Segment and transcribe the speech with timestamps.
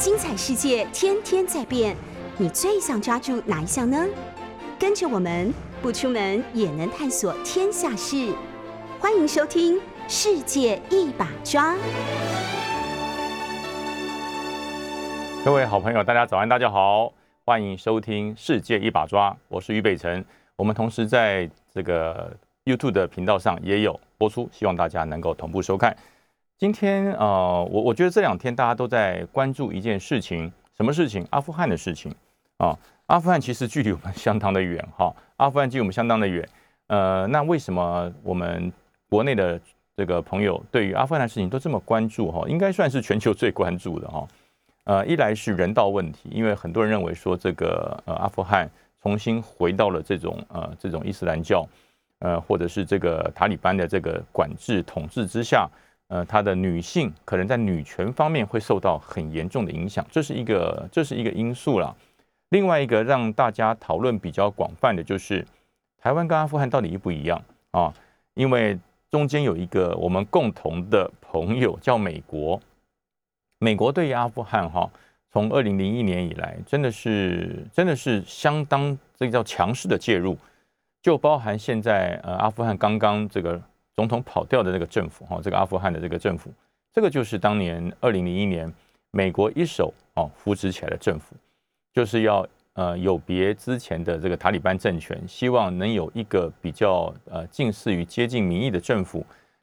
[0.00, 1.94] 精彩世界天天在变，
[2.38, 4.02] 你最想抓住哪一项呢？
[4.78, 8.32] 跟着我们不出门也能探索天下事，
[8.98, 9.76] 欢迎收听
[10.08, 11.74] 《世界一把抓》。
[15.44, 17.12] 各位好朋友，大家早安，大家好，
[17.44, 20.24] 欢迎收听《世界一把抓》，我是于北辰。
[20.56, 25.94] 我们同时在这个 YouTube 的频道上也有播出，希望大家能够同步收看。
[26.60, 31.26] 今天呃，我我觉得这两天大家都在关注一件事情，什么事情？
[31.30, 32.14] 阿富汗的事情
[32.58, 32.78] 啊。
[33.06, 36.46] 阿富汗其实距离我们相当的远哈，阿富汗距离我们相当的远。
[36.88, 38.70] 呃，那为什么我们
[39.08, 39.58] 国内的
[39.96, 42.46] 这个朋友对于阿富汗的事情都这么关注哈？
[42.46, 44.28] 应该算是全球最关注的哈。
[44.84, 48.68] 呃，一来是人道问题，因为很多人认为说这个呃阿富汗
[49.02, 51.66] 重新回到了这种呃这种伊斯兰教
[52.18, 55.66] 呃或者是这个塔利班的这个管制统治之下。
[56.10, 61.96] 呃，她的女性可能在女权方面会受到很严重的影响，这是一个这是一个因素了。
[62.48, 65.46] 另外一个让大家讨论比较广泛的就是
[66.02, 67.40] 台湾跟阿富汗到底一不一样
[67.70, 67.94] 啊？
[68.34, 68.76] 因为
[69.08, 72.60] 中间有一个我们共同的朋友叫美国，
[73.60, 74.90] 美国对于阿富汗哈，
[75.30, 80.36] 从二零零一年以来真的是真的是相当这个叫强势的介入，
[81.00, 83.62] 就包含现在呃阿富汗刚刚这个。
[84.00, 86.50] 总统跑掉的那个政府，哈，这个阿富汗的这个政府，
[86.90, 88.72] 这个就是当年二零零一年
[89.10, 91.36] 美国一手哦扶植起来的政府，
[91.92, 99.22] 就是要呃有别之前的这个塔利班政权，希望能有一个比较呃近似于接近民意的政府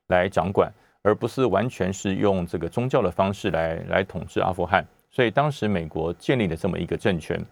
[0.09, 0.71] 来掌管，
[1.02, 4.85] 而不是完全是用这个宗教的方式来来统治阿富汗。
[5.09, 7.43] 所以当时美国建立了这么一个政权，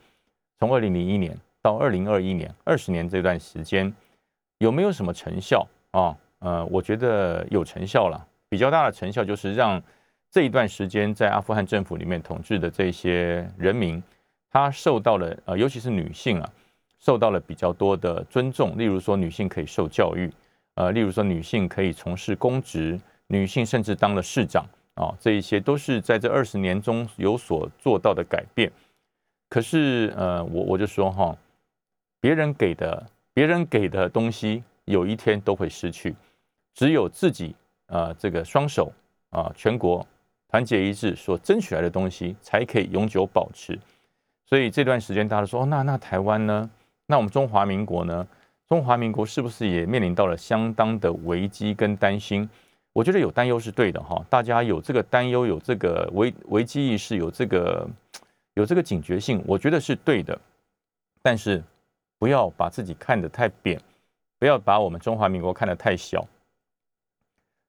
[0.60, 3.92] 从二零零一年到二零二一年二十年这段时间，
[4.60, 6.16] 有没有什么成效啊？
[6.46, 9.82] 呃，我觉得有成效了，比较大的成效就是让
[10.30, 14.02] 这一段时间在阿富汗政府里面统治的这些人民，
[14.52, 16.48] 他受到了呃，尤其是女性啊，
[17.00, 18.78] 受到了比较多的尊重。
[18.78, 20.32] 例如说，女性可以受教育，
[20.76, 24.64] 呃，例如说女性可以从事公职，女性甚至当了市长
[24.94, 28.72] 啊，这一些都是在这二十年中有所做到的改变。
[29.50, 31.36] 可是呃，我我就说哈，
[32.22, 33.04] 别人给的
[33.34, 36.14] 别人给的东西，有一天都会失去。
[36.76, 37.56] 只有自己
[37.88, 38.92] 啊，这个双手
[39.32, 40.06] 啊，全国
[40.50, 43.80] 团结一致所争取来的东西，才可以永久保持。
[44.46, 46.70] 所以这段时间，大家说，哦，那那台湾呢？
[47.08, 48.28] 那我们中华民国呢？
[48.68, 52.48] 中华民国是不是也面临到了相当的危机跟担心？
[52.94, 57.88] 我觉得有担忧是对的哈，大家有这个担忧，有这个危危机意识，有这个
[58.56, 60.40] 有这个警觉性，我觉得是对的。
[61.22, 61.64] 但是
[62.18, 63.80] 不要把自己看得太扁，
[64.40, 66.26] 不要把我们中华民国看得太小。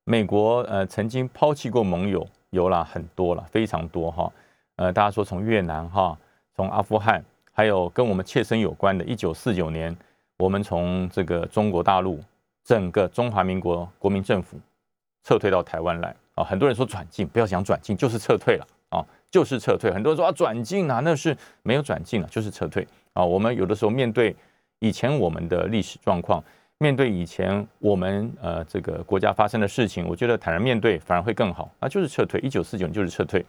[0.08, 4.32] 美国呃曾经抛弃过盟友，有了很多了，非常多哈。
[4.76, 6.16] 呃，大家说从越南哈，
[6.54, 9.94] 从阿富汗，还有跟我们切身有关的，一九四九年，
[10.38, 12.20] 我们从这个中国大陆
[12.62, 14.56] 整个中华民国国民政府
[15.24, 16.44] 撤退到台湾来啊。
[16.44, 19.92] 很多人说转进，不要讲转进，就是撤退了啊，就是撤退。
[19.92, 23.24] 很多人说啊转进啊，那是没有转进了，就是撤退啊。
[23.24, 24.36] 我们有的时候面对
[24.78, 26.40] 以前我们的历史状况。
[26.78, 32.38] 面对以前我们呃这个国家发生的事情，我觉得坦然面对反而会更好啊，就是撤退。
[32.40, 33.44] 一九四九年就是撤退，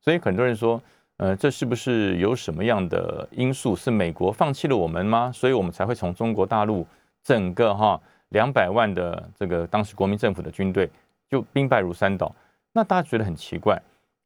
[0.00, 0.82] 所以很多人说，
[1.18, 5.30] 呃，这是不是有什么样的因素是美国放弃了我们吗？
[5.32, 6.84] 所以我们才会从中国大陆
[7.22, 10.90] 整个哈两百万的这个当时国民政府的军队
[11.30, 12.34] 就兵败如山倒？
[12.72, 13.80] 那大家觉得很奇怪，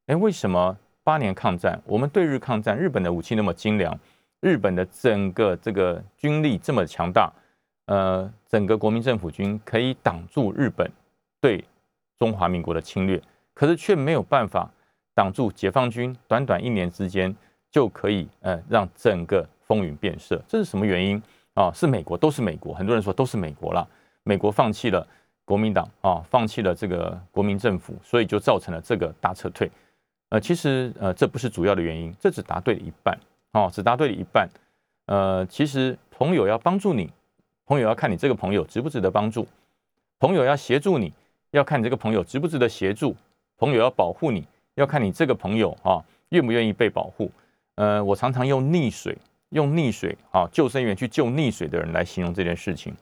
[0.07, 3.95] 哎，为什么八年抗战，我们对日抗战，日本的武器那么精良，
[4.41, 7.31] 日本的整个这个军力这么强大？
[7.89, 10.91] 呃，整个国民政府军可以挡住日本
[11.41, 11.65] 对
[12.19, 13.19] 中华民国的侵略，
[13.55, 14.71] 可是却没有办法
[15.15, 16.15] 挡住解放军。
[16.27, 17.35] 短短一年之间
[17.71, 21.23] 就可以呃让整个风云变色，这是什么原因
[21.55, 21.73] 啊？
[21.73, 22.75] 是美国，都是美国。
[22.75, 23.89] 很多人说都是美国了，
[24.23, 25.07] 美国放弃了
[25.47, 29.71] 国民党啊，放弃了这个国民政府，所以就造成了这个大撤退。
[30.29, 33.19] 呃，其实呃这不是主要的原因，这只答对了一半
[33.53, 34.47] 哦，只答对了一半。
[35.07, 37.11] 呃，其实朋友要帮助你。
[37.69, 39.47] 朋友要看你这个朋友值不值得帮助，
[40.19, 41.13] 朋友要协助你
[41.51, 43.15] 要看你这个朋友值不值得协助，
[43.59, 44.43] 朋友要保护你
[44.77, 47.31] 要看你这个朋友啊愿不愿意被保护。
[47.75, 49.15] 呃，我常常用溺水，
[49.51, 52.97] 用溺水啊救生员去救溺水的人来形容这件事情。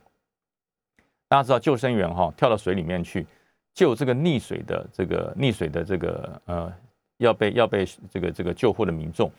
[1.28, 3.24] 大家知道救生员哈跳到水里面去
[3.72, 6.72] 救这个溺水的这个溺水的这个呃
[7.18, 9.30] 要被要被这个这个救护的民众，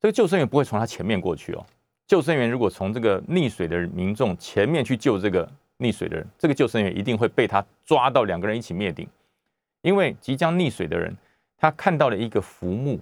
[0.00, 1.66] 这个救生员不会从他前面过去哦。
[2.10, 5.48] 救生员如果从这个溺水的民众前面去救这个
[5.78, 9.06] 溺水的人，这个救生员一定会被他抓到，两个人一起灭顶。
[9.82, 11.16] 因为即将溺水的人，
[11.56, 12.98] 他看到了一个浮木，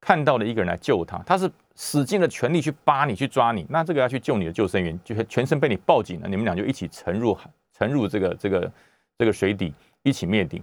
[0.00, 8.72] 看到了一个人来救他，他是使尽了全力去扒你、去抓你，那这个要去救你的救生员，就全身被你抱紧了，你们俩就一起沉入海沉入这个这个
[9.16, 9.72] 这个水底，
[10.02, 10.60] 一起灭顶。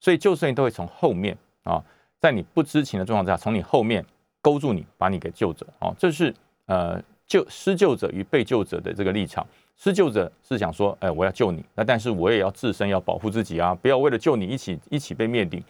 [0.00, 1.84] 所以救生员都会从后面啊，
[2.18, 4.02] 在你不知情的状况下，从你后面
[4.40, 5.94] 勾住你，把你给救走啊。
[5.98, 9.46] 这是呃救施救者与被救者的这个立场。
[9.76, 15.62] 施救者是想说，哎，我要救你，那但是我也要自身要保护自己啊，不要为了救你一起一起被灭顶。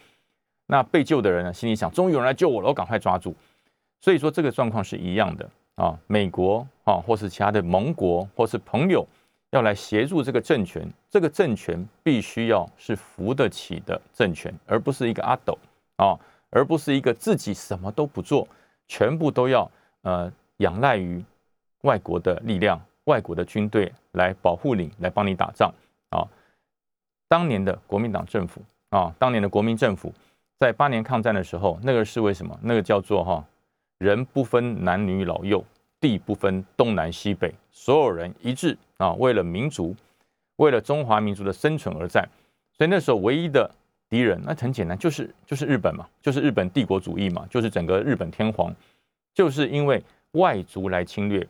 [0.66, 3.34] 那被救的人呢，心里想，终于有人来救我了，我赶快抓住。
[4.00, 9.06] 所以说这个状况是一样的啊，美国啊，或是其他的盟国或是朋友
[9.50, 15.56] 要来协助这个政权，这个政权必须要是扶得起的政权，而不是一个阿斗
[15.96, 16.18] 啊，
[16.50, 18.46] 而不是一个自己什么都不做，
[18.86, 19.70] 全部都要
[20.02, 21.24] 呃仰赖于
[21.84, 22.78] 外国的力量。
[23.06, 25.70] 外国的军队来保护你，来帮你打仗
[26.08, 26.25] 啊！
[27.28, 30.10] 当年的国民党政府啊，当年的国民政府，
[30.58, 32.58] 在八年抗战的时候，那个是为什么？
[32.62, 33.44] 那个叫做哈，
[33.98, 35.62] 人不分男女老幼，
[36.00, 39.94] 地不分东南西北，所有人一致啊，为了民族，
[40.56, 42.26] 为了中华民族的生存而战。
[42.72, 43.70] 所以那时候唯一的
[44.08, 48.75] 敌人，那很简单，就是就是日本嘛，就是日本帝国主义嘛，就是整个日本天皇，
[49.34, 50.02] 就是因为
[50.32, 51.46] 外族来侵略。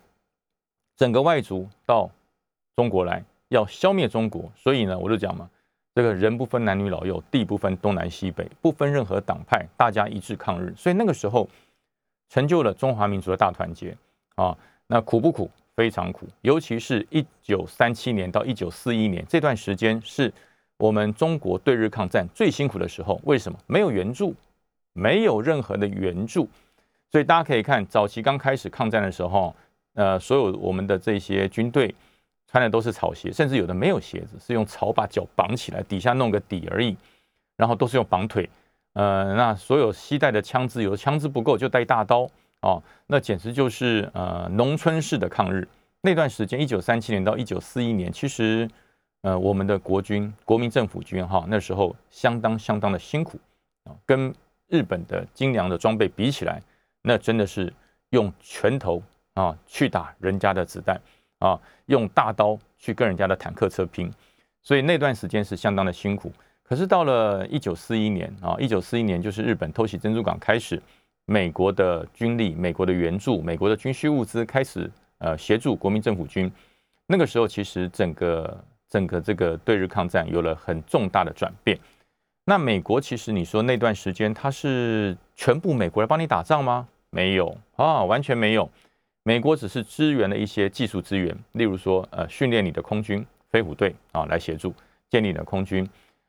[0.97, 2.09] 整个外族到
[2.77, 5.51] 中国来，要消灭中国，所以呢，我就讲嘛，
[5.95, 10.73] 这个人不分男女老幼，地不分东南西北，不分任何党派，大家一致抗日。
[10.77, 11.49] 所以那个时候
[12.29, 13.97] 成就了中华民族的大团结
[14.37, 14.57] 啊。
[14.87, 15.51] 那苦不苦？
[15.75, 16.29] 非常苦。
[16.43, 20.33] 尤其是一九三七年到一九四一年这段时间，是
[20.77, 23.21] 我们中国对日抗战最辛苦的时候。
[23.25, 23.59] 为什么？
[23.67, 24.35] 没有援助，
[24.93, 26.49] 没有任何的援助。
[27.11, 29.55] 所以大家可以看，早期刚开始抗战的时候。
[29.95, 31.95] 呃，所有我们的这些军队
[32.47, 36.97] 穿的都是草鞋，甚至有的没有鞋子，是用草把脚绑起来，底下弄个底而已，
[37.57, 38.49] 然后都是用绑腿。
[38.95, 42.29] 呃，那所有携带的枪支，有的枪支不够就带大刀
[42.61, 45.67] 哦，那简直就是呃农村式的抗日。
[46.01, 48.69] 那段时间，一九三七年到一九四一年，其实
[49.23, 53.39] 呃我们的国军、国民政府军哈，那时候相当相当的辛苦
[53.85, 54.33] 啊，跟
[54.69, 56.63] 日本的精良的装备比起来，
[57.03, 57.73] 那真的是
[58.11, 59.03] 用拳头。
[59.35, 61.01] 啊，去打人家的子弹
[61.39, 64.13] 啊，用大刀去跟人家的坦克车拼，
[64.63, 66.33] 所以那段时间是相当的辛苦。
[66.63, 70.81] 可是到了一九四一年啊，一九四一年就是日本偷袭珍珠港开始，
[71.27, 76.51] 美国的军力、美国的援助、美国的军需物资开始呃协助国民政府军。
[77.07, 81.79] 那个时候其实整个整个这个对日抗战有了很重大的转变。
[82.47, 86.87] 那美国其实你说那段时间他是全部美国来帮你打仗吗？
[87.11, 88.71] 没有啊，完全没有。
[89.27, 94.75] 美国只是支援了一些技术资源，例如说，呃，训练你的空军飞虎队啊，来协助
[95.09, 95.89] 建立你的空军，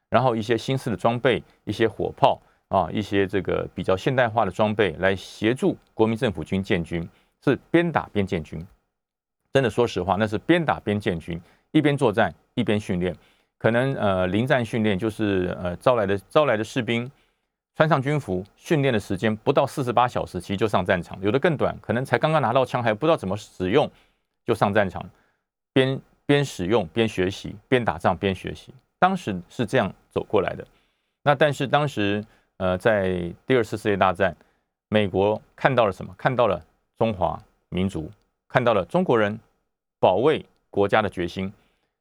[0.09, 7.05] 然后一些新式的装备，一些火炮啊，一些这个比较现代化的装备来协助国民政府军建军，
[7.43, 8.65] 是边打边建军。
[9.51, 11.37] 真的，说实话，那是边打边建军，
[11.71, 13.13] 一边作战一边训练，
[13.57, 17.11] 可能呃临战训练就是呃招来的招来的士兵。
[17.75, 21.19] 穿上军服，训练的时间不到四十八小时，其实就上战场。
[21.21, 23.89] 有的更短，可能才刚刚拿到枪，还不知道怎么使用，
[24.45, 25.03] 就上战场，
[25.73, 28.73] 边边使用边学习，边打仗边学习。
[28.97, 30.65] 当时是这样走过来的。
[31.21, 32.23] 那但是当时，
[32.57, 34.33] 呃，在第二次世界大战，
[34.87, 36.15] 美国看到了什么？
[36.17, 36.63] 看到了
[36.97, 38.09] 中华民族，
[38.47, 39.37] 看到了中国人
[39.99, 41.51] 保卫国家的决心，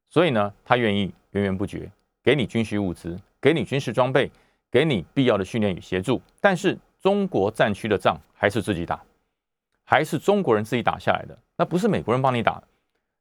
[0.09, 1.90] 所以呢，他愿意源源不绝
[2.23, 4.31] 给你军需物资，给你军事装备。
[4.75, 9.00] 给你必要的训练与协助，但是中国战区的仗还是自己打，
[9.85, 12.61] 还是中国人自己打下来的，那不是美国人帮你打。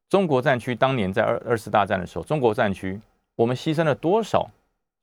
[0.08, 3.00] 中国战区当年在二二次大战的时候，中国战区
[3.36, 4.50] 我们牺牲了多少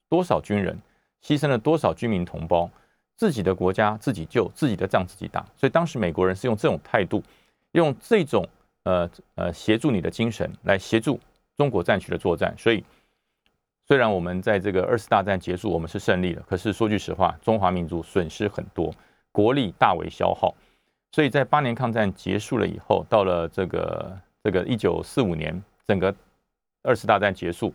[0.10, 0.78] 多少军人，
[1.24, 2.70] 牺牲了多少军民同胞，
[3.16, 5.40] 自己的国家自己救，自己的仗自己打。
[5.56, 7.24] 所以当时美国人是用这种态度，
[7.72, 8.46] 用这种
[8.84, 11.18] 呃呃协助你的精神来协助
[11.56, 12.84] 中国战区的作战，所以。
[13.88, 18.94] 虽然我们在这个二次大战结束，我们是胜利了，可是说句实话，中华民族损失很多，
[19.32, 20.56] 国力大为消耗。
[21.12, 26.16] 所以在八年抗战结束了以后，到了这个这个一九四五年，整个
[26.84, 27.74] 二次大战结束，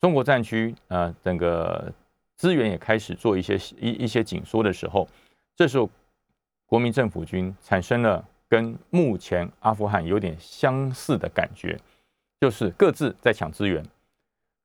[0.00, 1.92] 中国战区呃整个
[2.36, 5.08] 资源也开始做一些一一些紧缩的时候，
[5.56, 5.90] 这时候
[6.64, 11.76] 国民政府军产生了跟目前阿富汗有点相似的感觉，
[12.40, 13.84] 就是各自在抢资源。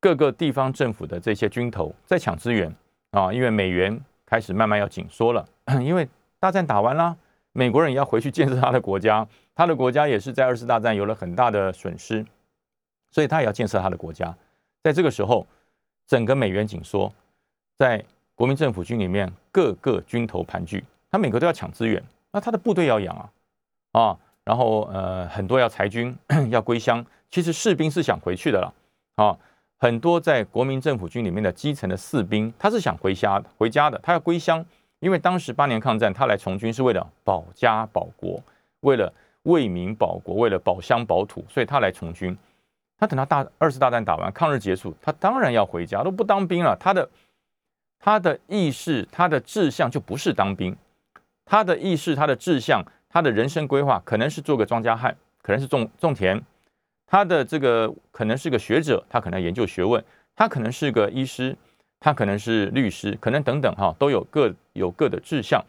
[0.06, 2.72] 各个地方政府的这些军头在抢资源
[3.10, 5.44] 啊，因为美元开始慢慢要紧缩了，
[5.82, 6.08] 因为
[6.40, 7.18] 大战打完了，
[7.54, 12.24] 美国人也要回去建设他的国家，他的国家也是在二次大战有了很大的损失，
[13.10, 14.32] 所以他也要建设他的国家。
[14.84, 15.48] 在这个时候，
[16.06, 17.12] 整个美元紧缩，
[17.80, 26.16] 在国民政府军里面各个军头盘踞他每个都要抢资源，那他的部队要养啊，啊，然后呃很多要裁军
[26.52, 28.72] 要归乡，其实士兵是想回去的了
[29.16, 29.36] 啊，
[29.86, 34.66] 很多在国民政府军里面的基层的士兵，他是想回家回家的，他要归乡，
[35.00, 38.42] 因为当时八年抗战他来从军是为了保家保国，
[38.80, 39.14] 为了
[39.44, 42.36] 为民保国，为了保乡保土，所以他来从军。
[42.98, 46.76] 他等到大二次大战打完，抗日结束，他当然要回家，都不当兵了。
[46.78, 47.08] 他的
[48.00, 50.76] 他的意识，他的志向就不是当兵，
[51.46, 56.42] 他的意识，他的志向，他的人生规划可能是做个庄稼汉，可能是种种田，
[57.08, 60.04] 他的这个可能是个学者，他可能研究学问，
[60.36, 61.56] 他可能是个医师，
[62.00, 65.64] 他可能是律师，可能等等哈，都有各有各的志向，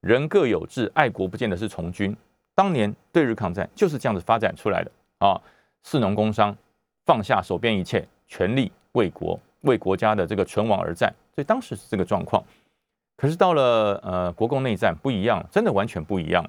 [0.00, 2.16] 人各有志，爱国不见得是从军。
[2.54, 5.40] 当年对日抗战就是这样子发展出来的啊，
[5.82, 6.56] 士农工商。
[7.04, 12.40] 放下手边一切，全力为国、为国家的这个存亡而战，所以当时是这个状况。
[13.16, 16.48] 可是到了呃国共内战不一样，真的完全不一样。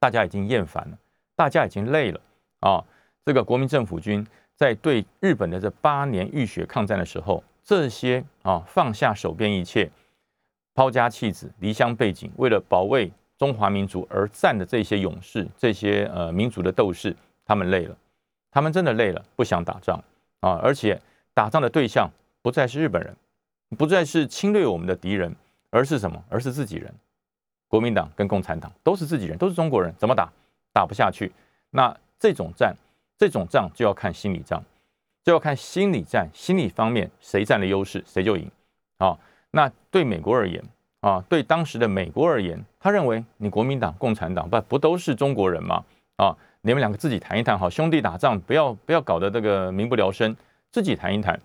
[0.00, 0.98] 大家已经厌烦了，
[1.36, 2.18] 大家已经累了
[2.60, 2.82] 啊！
[3.24, 9.90] 这个国民政府军在对日本的这八年浴血抗战的时候，这些啊放下手边一切、
[10.74, 17.96] 抛家弃子、离乡背井，为了保卫中华民族而战的这些勇士、这些呃民族的斗士，他们累了。
[18.50, 19.98] 他们真的累了，不想打仗
[20.38, 20.60] 啊！
[20.62, 21.00] 而且
[21.32, 22.08] 打仗的对象
[22.40, 23.16] 不再是日本人，
[23.76, 25.34] 不再是侵略我们的敌人，
[25.70, 26.22] 而是什么？
[26.28, 26.94] 而是自己人。
[27.66, 30.30] 国民党跟共产党都是自己人，都是中国人，怎么打？
[30.72, 31.32] 打不下去。
[31.70, 32.76] 那这种战，
[33.18, 34.62] 这种仗就要看心理仗，
[35.22, 38.50] 就要看心理战，心理方面谁占了优势，谁就赢
[38.98, 39.18] 啊！
[39.50, 40.62] 那对美国而言
[41.00, 45.84] 啊，对当时的美国而言，他认为你国民党、共产党不不都是中国人吗？
[46.16, 46.36] 啊！
[46.66, 50.34] 你们两个自己谈一谈，好兄弟打仗不要不要搞得这个民不聊生，
[50.72, 51.38] 自己谈一谈，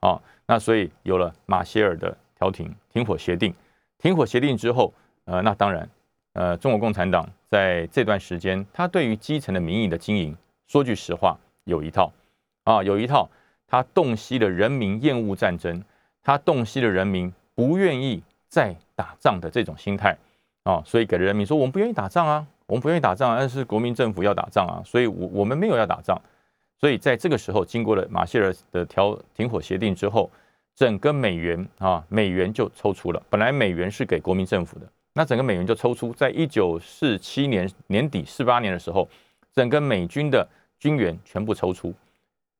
[0.00, 3.54] 啊，那所以有了马歇尔的调停停火协定，
[3.96, 4.92] 停火协定之后，
[5.24, 5.88] 呃，那当然，
[6.34, 10.36] 呃，中国共产党在这段时间，他对于基层的民意的经营，
[10.66, 12.12] 说句实话，有一套，
[12.64, 13.28] 啊，有一套，
[13.66, 15.82] 他洞悉了人民厌恶战争，
[16.22, 20.16] 他洞悉了人民不愿意再打仗的这种心态，
[20.64, 22.46] 啊，所以给了人民说，我们不愿意打仗啊。
[22.68, 26.20] 我们不愿意打仗，但是国民政府要打仗啊，所以，我我们没有要打仗，
[26.80, 30.28] 所以在这个时候，经过了马歇尔的调停火协定之后，
[30.74, 33.22] 整个美元啊，美元就抽出了。
[33.30, 39.08] 本来美元是给国民政府的，那整个美元就抽出，在一九四七年年底、四八年的时候，
[39.56, 40.48] 整个美军的
[40.78, 41.92] 军援全部抽出。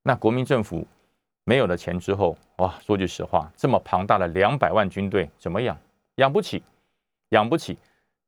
[0.03, 0.85] 那国民政府
[1.45, 5.79] 没有了钱之后，哇，说句实话，这么庞大的两百万军队怎么养？
[6.17, 6.61] 养不起，
[7.29, 7.79] 养不起。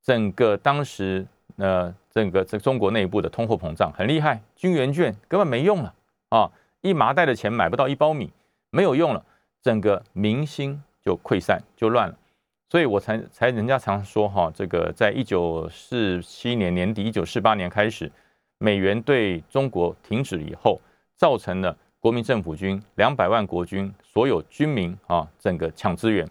[0.02, 1.26] 整个当时。
[1.56, 5.92] 呃整个这中国内部的通货膨胀很厉害，军援券根本没用了
[6.28, 6.48] 啊！
[6.82, 8.30] 一麻袋的钱买不到一包米，
[8.70, 9.24] 没有用了，
[9.60, 12.16] 整个民心就溃散，就乱了。
[12.68, 18.08] 所以我才才人家常说哈，这个在一九四七年年底，一九四八年开始，
[18.58, 20.80] 美元对中国停止以后，
[21.16, 26.28] 造成了国民政府军两百万国军所有军民啊，整个抢资源，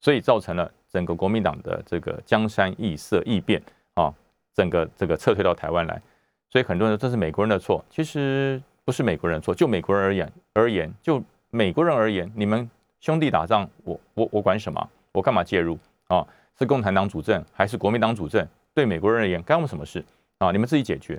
[0.00, 3.62] 所以造成了整个国民党的这个江山易色易变
[3.94, 4.12] 啊。
[4.52, 6.02] 整个这个撤退到台湾来，
[6.50, 9.54] 所以很多人说这是美国人的错，其实不是美国人错。
[9.54, 14.90] 就美国人而言而言，就美国人而言，你们兄弟打仗，我我我管什么？
[15.12, 16.26] 我干嘛介入啊？
[16.58, 18.46] 是共产党主政还是国民党主政？
[18.74, 20.04] 对美国人而言，干我什么事
[20.38, 20.50] 啊？
[20.50, 21.18] 你们自己解决。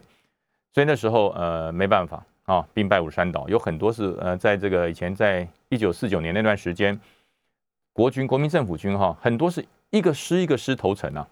[0.74, 7.00] 所以那时候呃没办法啊，兵败如山倒，有很多是呃在这个以前在一九四九年那段时间，
[7.94, 11.28] 国军国民政府军哈很多是一个师一个师投诚啊，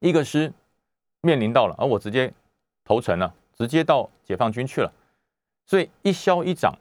[0.00, 0.52] 一个师。
[1.22, 2.32] 面临到了，而我直接
[2.84, 4.92] 投诚了，直接到解放军去了，
[5.64, 6.72] 所以一消一长，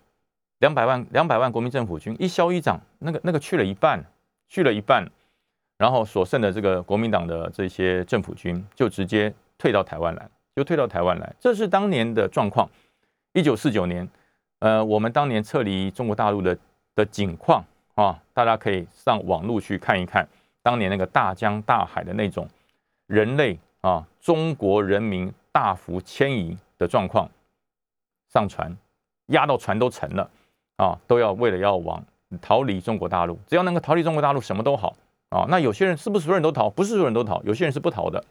[0.60, 4.06] 两百万两百万国民政府军一消一长，那个那个去了一半，
[4.48, 5.10] 去了一半，
[5.80, 12.70] 然后所剩的这个国民党的这些政府军就直接退到台湾来，就退到台湾来，这是当年的状况。
[13.34, 14.08] 一九四九年，
[14.60, 16.58] 呃，我们当年撤离中国大陆的
[16.96, 17.64] 的景况
[17.96, 20.28] 啊，大家可以上网络去看一看，
[20.64, 22.48] 当年那个大江大海的那种
[23.08, 23.60] 人类。
[23.82, 27.30] 啊，中国人民大幅迁移的状况，
[28.34, 28.76] 上船，
[29.28, 30.28] 压到船都沉了，
[30.78, 32.04] 啊，都要为了要往
[32.42, 34.96] 逃离中国大陆，只要能够逃离中国大陆，什么都好
[35.30, 35.46] 啊。
[35.50, 36.68] 那有些人是不是所有人都逃？
[36.68, 38.26] 不是所有人都逃，有些人是不逃的，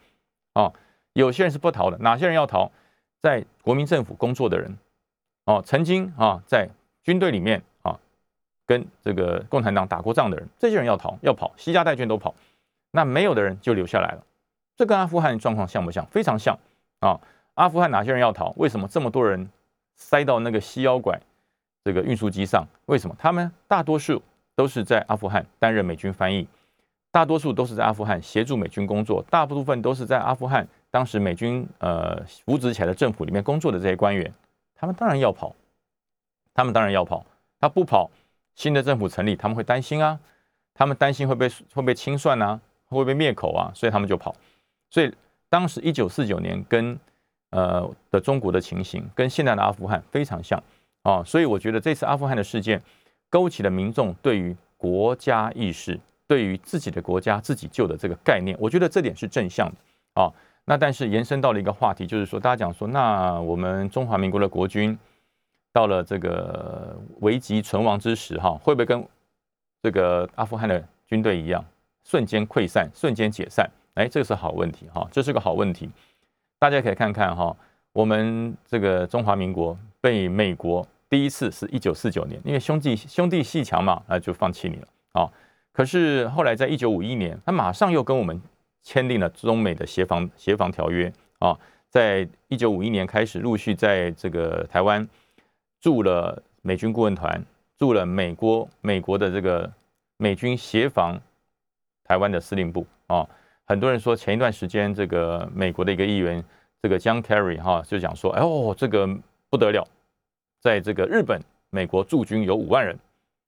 [0.54, 0.72] 啊，
[1.14, 1.96] 有些人是不逃的。
[1.98, 2.70] 哪些人要逃？
[3.22, 4.76] 在国民政府工作的人，
[5.46, 6.68] 哦，曾经啊在
[7.02, 7.98] 军队里面啊
[8.66, 12.34] 跟这个共产党打过仗的人，这些人要逃要跑，西家带眷都跑，
[12.90, 14.22] 那没有的人就留下来了。
[14.76, 16.04] 这跟阿富汗状况像不像？
[16.06, 16.58] 非常像
[17.00, 17.18] 啊！
[17.54, 18.52] 阿富汗哪些人要逃？
[18.56, 19.48] 为什么这么多人
[19.94, 21.18] 塞到那个西腰拐
[21.84, 22.66] 这个运输机上？
[22.86, 24.20] 为什么他们大多数
[24.56, 26.46] 都是在阿富汗担任美军翻译？
[27.12, 34.32] 大多数都是在阿富汗协助美军工作，大部分都是在阿富汗当时美军呃扶植起来的政府里面工作的这些官员，
[34.76, 35.52] 他们当然要跑，
[36.54, 37.26] 他们当然要跑，
[37.58, 38.08] 他不跑，
[38.54, 40.16] 新的政府成立，他们会担心啊，
[40.72, 44.36] 他们担心会被会被清算啊，会被灭口啊，所以他们就跑。
[44.88, 45.12] 所以
[45.48, 46.96] 当时一九四九年跟
[47.50, 50.62] 呃的中国的情形跟现在的阿富汗非常像
[51.02, 52.80] 啊，所以我觉得这次阿富汗的事件
[53.28, 55.98] 勾起了民众对于国家意识、
[56.28, 60.32] 对于自己的国家自己救的这个概念，我觉得这点是正向的啊。
[60.64, 64.98] 那但是延伸到了一个话题，就是说大家讲说，那我们中华民国的国军
[65.72, 69.06] 到了这个危急存亡之时，哈，会不会跟
[69.82, 71.62] 这个阿富汗的军队一样，
[72.04, 73.70] 瞬间溃散、瞬间解散？
[73.94, 75.90] 哎，这是好问题哈，这是个好问题。
[76.58, 77.54] 大家可以看看哈，
[77.92, 85.30] 我们这个中华民国被美国第一次是一九四九年，因为兄弟兄弟戏强嘛，那就放弃你了啊。
[85.72, 88.40] 可是后来在一九五一年，他马上又跟我们
[88.84, 91.58] 签订了中美的协防协防条约啊。
[91.90, 95.08] 在一九五一年开始，陆续在这个台湾
[95.80, 97.44] 驻了美军顾问团，
[97.78, 99.72] 驻了美国美国的这个
[100.16, 101.20] 美军协防
[102.04, 103.28] 台湾的司令部啊。
[103.66, 106.44] 很多人说，前一段时间这个美国的一个议员，
[106.82, 109.08] 这个 John Kerry 哈，就讲说，哎呦，这个
[109.48, 109.86] 不得了，
[110.60, 112.98] 在这个日本，美国驻军有五万人，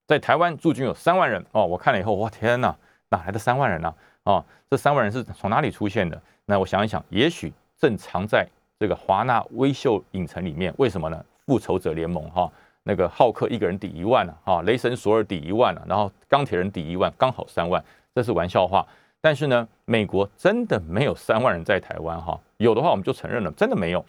[0.06, 1.66] 在台湾驻军有三万人哦。
[1.66, 2.74] 我看了以后，我天哪，
[3.10, 3.92] 哪来的三万人呢？
[4.26, 6.20] 啊，这三万人是从哪里出现的？
[6.46, 8.44] 那我想一想，也许正藏在
[8.76, 10.74] 这个华纳微秀影城里面。
[10.78, 11.24] 为什么呢？
[11.46, 12.50] 复仇者联盟哈，
[12.82, 18.84] 那个浩克一个人抵一万了，哈，雷神索尔抵一万了，然后钢铁人抵一万，刚好三万，这是玩笑话。
[19.20, 24.04] 但是呢，美国真的没有三万人在台湾哈，有的话我们就承认了，真的没有。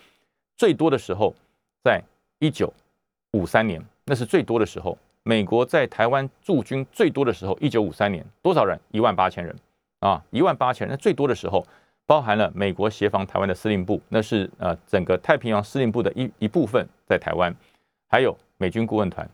[0.56, 1.32] 最多的时候，
[1.84, 2.02] 在
[2.40, 2.74] 一九
[3.34, 4.98] 五三年，那是最多的时候。
[5.22, 8.80] 美国在台湾驻军最多的时候，一九五三年多少人？
[8.92, 9.54] 一万八千人
[10.08, 10.96] 啊，一万八千人。
[10.98, 11.66] 最多的时候，
[12.06, 17.54] 包含了美国协防台湾的司令部，那是呃整个太平洋司令部的一一部分在台湾，
[18.08, 19.30] 还有美军顾问团，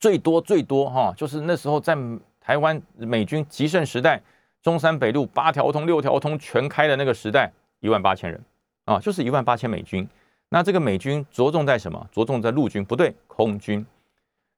[0.00, 1.96] 最多最多哈，就是那时候在
[2.40, 4.20] 台湾美军极盛时代。
[4.62, 8.40] 中山北路八条通、六条通全开的那个时代，一万八千人
[8.84, 10.08] 啊，就是一万八千美军。
[10.48, 12.04] 那这个美军着重在什么？
[12.10, 13.86] 着重在陆军，不对，空军。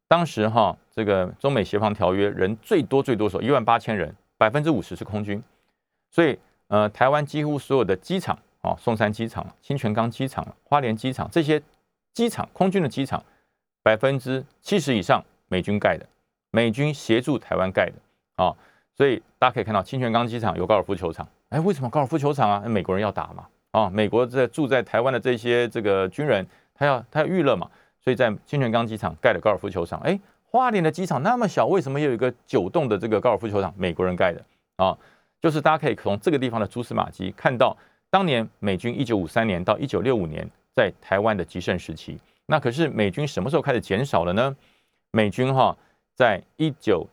[0.06, 5.42] 当时哈，这个中美协防条约人最多最多时候一万八千人，百分之五十是空军。
[6.10, 11.60] 所以呃，台湾几乎所有的机场啊，松山机场、清泉岗机场、花莲机场这些
[12.14, 13.22] 机场，空军的机场，
[13.82, 16.06] 百分之七十以上美军盖的，
[16.50, 18.54] 美军协助台湾盖的啊。
[18.94, 21.28] 所以大家可以看到，清泉岗机场有高尔夫球场。
[21.50, 22.60] 哎，为什么高尔夫球场啊？
[22.68, 23.46] 美国人要打嘛？
[23.70, 27.70] 啊，美国在住在台湾的这些这个军人，他要他要娱乐嘛？
[28.00, 30.00] 所以在清泉岗机场盖的高尔夫球场。
[30.00, 30.18] 哎，
[30.50, 33.72] 花莲的机场那么小，为什么有一个九栋的这个高尔夫球场？
[33.76, 34.44] 美国人盖的
[34.76, 34.96] 啊，
[35.40, 37.76] 就是大家可以从这个地方的蛛丝马迹看到，
[38.10, 42.18] 当年美军一九五三年到一九六五年在台湾的极盛时期。
[42.46, 44.56] 那可是美军什么时候开始减少了呢？
[45.10, 45.76] 美军哈，
[46.14, 47.06] 在一九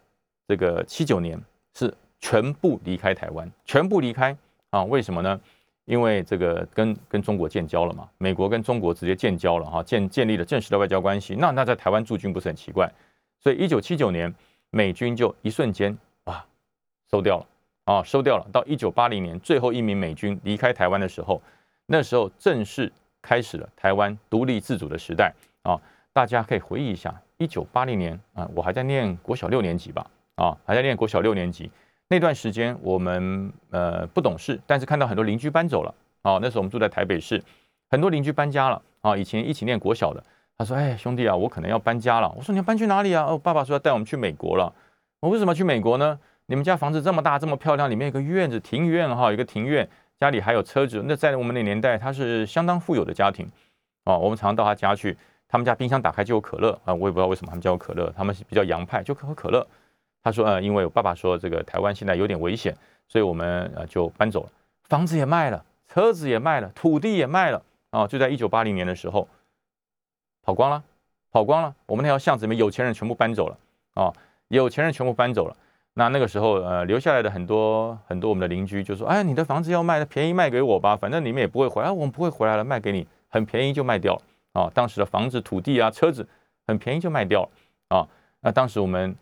[0.48, 1.40] 这个七九年。
[1.78, 4.34] 是全部离开台湾，全部离开
[4.70, 4.82] 啊？
[4.86, 5.38] 为什么呢？
[5.84, 11.36] 因为这个跟跟中国建交了嘛，美国跟中国直接建交了哈，建建立了正式的外交关系。
[11.38, 12.90] 那那在台湾驻军不是很奇怪？
[13.46, 14.34] 所以一九七九年
[14.72, 16.44] 美军就一瞬间啊
[17.12, 17.46] 收掉了
[17.84, 18.48] 啊收掉了。
[18.52, 21.40] 到一九八零年最后一名美军离开台湾的时候，
[21.86, 25.32] 那时候正式开始了台湾独立自主的时代
[25.62, 25.80] 啊！
[26.12, 30.10] 大家可以回忆一下，一九八零年啊，我还在念国小六年级吧。
[30.38, 31.70] 啊，还在念国小六年级
[32.08, 35.94] 那段时间，我们呃不懂事，但是看到很多邻居搬走了。
[36.24, 37.44] 啊，那时候我们住在台北市，
[37.92, 38.82] 很多邻居搬家了。
[39.02, 40.24] 啊，以前一起念国小的，
[40.58, 44.74] 他说：“哎，兄弟啊，我可能要搬家了。”我说：“你要搬去哪里啊？”哦，爸爸说要带我们去美国了。
[45.20, 46.20] 我为什么去美国呢？
[46.46, 49.88] 你们家房子这么大，这么漂亮，里面有个院子，庭院哈，有个庭院，
[50.20, 51.04] 家里还有车子。
[51.06, 53.50] 那在我们那年代，他是相当富有的家庭。
[54.04, 59.66] 啊，我们常常到他家去，他们家冰箱打开就有可乐啊，我也不知道为什么他们家有可乐，他们是比较洋派，就喝可乐。
[60.24, 62.76] 他说：“呃，因为我爸爸说这个台湾现在有点危险，
[63.08, 64.50] 所以我们呃就搬走了，
[64.84, 68.08] 房子也卖了，车子也卖了，土地也卖了啊！
[68.08, 69.28] 就在一九八零年的时候，
[70.46, 70.84] 跑光了，
[71.32, 71.76] 跑光了。
[71.88, 73.58] 我们那条巷子里面有钱人全部搬走了
[73.96, 74.14] 啊，
[74.48, 75.58] 有钱人全部搬走了。
[75.96, 84.72] 那那个时候呃留下来的很多很多我们的邻居就说：，哎，你的房子要卖，便宜卖给我吧，反正你们也不会回来，我们不会回来了，卖给你，很便宜就卖掉了啊。
[84.74, 86.26] 当时的房子、土地啊、车子
[86.68, 87.50] 很便宜就卖掉了
[87.98, 88.08] 啊。
[88.40, 89.16] 那当时我们。”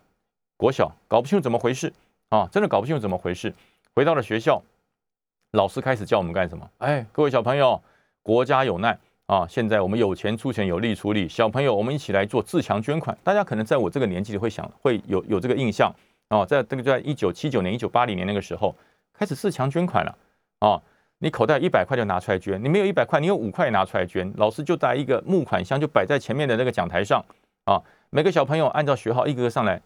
[0.56, 1.92] 国小搞不清楚怎么回事
[2.30, 3.54] 啊，真的搞不清楚怎么回事。
[3.96, 4.62] 回到了学校，
[5.52, 6.70] 老师开始叫我们干什么？
[6.78, 7.82] 哎，各位小朋友，
[8.22, 9.48] 国家有难啊！
[9.50, 11.28] 现在我们有钱出钱，有力出力。
[11.30, 13.18] 小朋友，我们一起来做自强捐款。
[13.24, 15.94] 大家可能在我这个年纪会想，会有有这个印象
[16.30, 18.76] 哦，在这个在一九七九年、一九八零年那个时候
[19.14, 20.18] 开始自强捐款了
[20.60, 20.82] 哦。
[21.20, 27.24] 你口袋一百块就拿出来捐，你没有一百块，你有五块拿出来捐，老师就带一个募款箱就摆在前面的那个讲台上
[27.64, 27.82] 啊。
[28.10, 29.82] 每个小朋友按照学号一个个上来，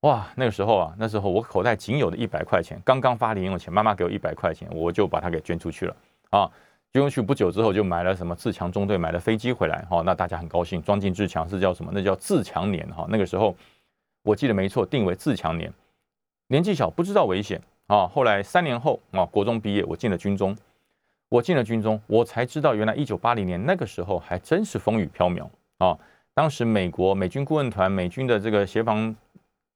[0.00, 5.96] 哇，那个时候啊，那时候我口袋仅有的一百块钱，刚刚发零用钱，妈妈给我一百块钱，我就把它给捐出去了
[6.30, 6.50] 啊。
[6.94, 11.90] 捐出去不久之后，就买了什么自强中队买了飞机回来哈，那大家很高兴，装进自强是叫什么？
[11.92, 13.04] 那叫自强年哈。
[13.10, 13.52] 那个时候
[14.22, 15.72] 我记得没错，定为自强年。
[16.46, 18.06] 年纪小不知道危险啊。
[18.06, 20.56] 后来三年后啊，国中毕业，我进了军中，
[21.28, 25.98] 我进了军中，我才知道原来一九八零年那个时候还真是风雨飘渺啊。
[26.32, 29.12] 当时美国美军顾问团、美军的这个协防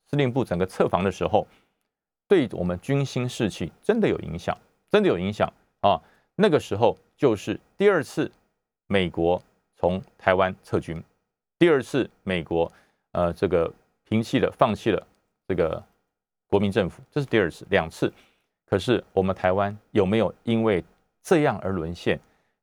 [0.09, 1.45] 司令部整个测防的时候，
[2.29, 4.57] 对我们军心士气真的有影响，
[4.89, 6.01] 真的有影响啊！
[6.41, 8.31] 那个时候就是第二次
[8.87, 9.43] 美国
[9.75, 11.03] 从台湾撤军，
[11.59, 12.71] 第二次美国
[13.11, 13.69] 呃这个
[14.05, 15.05] 平息了、放弃了
[15.49, 15.83] 这个
[16.47, 18.13] 国民政府，这是第二次，两次。
[18.65, 20.85] 可是我们台湾有没有因为
[21.25, 22.17] 这样而沦陷？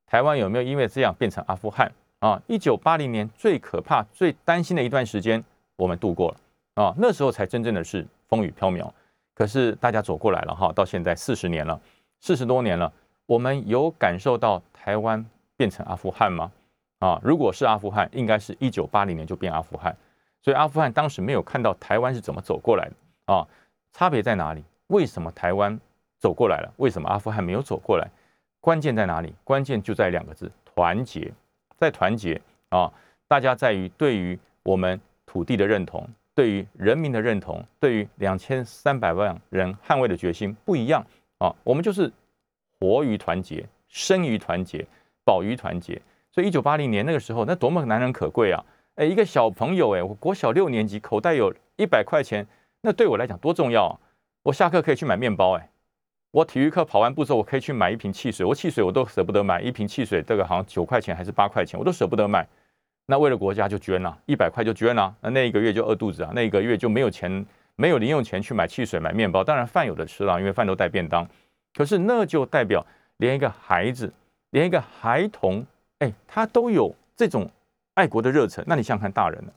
[0.08, 1.92] 台湾有没有因为这样变成阿富汗？
[2.20, 5.44] 啊，一九八零年最可怕、最担心的一段时间，
[5.76, 8.90] 我们度过了啊，那时候才真正的是风雨飘渺。
[9.34, 11.78] 可是大家走过来了哈，到现在四十年了，
[12.22, 12.92] 四十多年了，
[13.26, 15.26] 我们有感受到台湾
[15.58, 16.52] 变成阿富汗吗？
[17.00, 19.96] 啊，如果是阿富汗，应该是一九八零年就变阿富汗。
[20.42, 23.48] 所以阿富汗当时没有看到台湾是怎么走过来的啊，
[23.92, 24.64] 差别在哪里？
[24.88, 25.80] 为什么台湾
[26.20, 26.72] 走过来了？
[26.78, 28.08] 为什么阿富汗没有走过来？
[28.62, 29.34] 关键在哪里？
[29.44, 31.32] 关键就在两个字：团结。
[31.78, 32.92] 在团结啊！
[33.28, 41.06] 大家在于对于我们土地的认同，对于人民的认同，对于两千三百万人捍卫的决心不一样
[41.40, 41.54] 啊！
[41.66, 42.10] 我们就是
[42.80, 44.86] 活于团结，生于团结，
[45.24, 46.02] 保于团结。
[46.32, 48.64] 所以一九八零年那个时候，那多么难能可贵啊！
[48.96, 52.46] 哎，一个小朋友哎，我国小六年级，口袋有一百块钱，
[52.82, 53.94] 那对我来讲多重要啊！
[54.44, 55.70] 我下课可以去买面包哎。
[56.32, 58.46] 我体育课跑完步之后，我可以去买一瓶汽水。
[58.46, 62.46] 我汽水我都舍不得买一瓶汽水，这个好像九块钱还是八块钱，我都舍不得买。
[63.06, 65.16] 那为了国家就捐了，一百块就捐了。
[65.22, 67.46] 那那一个月就饿肚子啊，那一个月就没有钱，
[67.78, 69.44] 没有零用钱去买汽水、买面包。
[69.44, 71.26] 当然饭有的吃了，因为饭都带便当。
[71.76, 72.86] 可是那就代表
[73.18, 74.12] 连一个孩子，
[74.52, 75.66] 连一个孩童，
[76.00, 77.50] 哎，他都有这种
[77.96, 78.64] 爱国的热忱。
[78.66, 79.52] 那你想想看大人呢？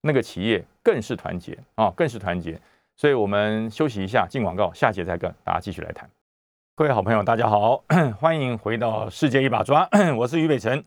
[0.00, 2.58] 那个企业更是团结啊，更是团结。
[2.96, 6.08] 所以我们休息一下，进广告，下节再跟大家继续来谈。
[6.74, 7.84] 各位好朋友，大家好，
[8.18, 10.82] 欢迎回到世界一把抓， 我是于北辰，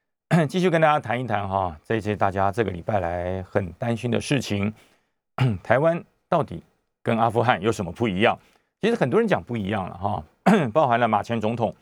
[0.48, 4.72] 继续跟大家谈一谈哈，这一些大家这个礼拜来很担心的事情，
[5.62, 6.62] 台湾到底
[7.02, 8.38] 跟阿富汗有什么不一样？
[8.80, 10.24] 其实很多人讲不一样了哈，
[10.72, 11.74] 包含了马前总统，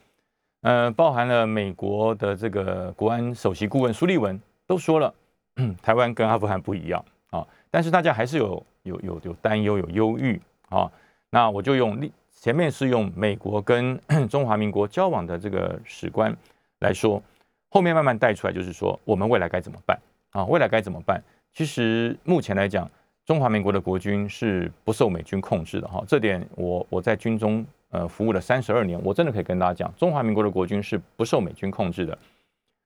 [0.62, 5.14] 呃，包含了美国的这个国安首席顾问苏利文都说了，
[5.82, 8.64] 台湾跟阿富汗不一样啊，但是大家还是有。
[8.84, 10.90] 有有有担忧有忧郁啊，
[11.28, 16.34] 那我就用前面是用美国跟 中华民国交往的这个史观
[16.78, 17.22] 来说，
[17.68, 20.42] 后面慢慢带出来就是说我们未来该怎么办啊？
[20.46, 21.22] 未来该怎么办？
[21.52, 22.90] 其实目前来讲，
[23.28, 32.16] 中华民国的国军是不受美军控制的哈，这点我我在军中呃服务了三十二年，我真的可以跟大家讲，中华民国的国军是不受美军控制的，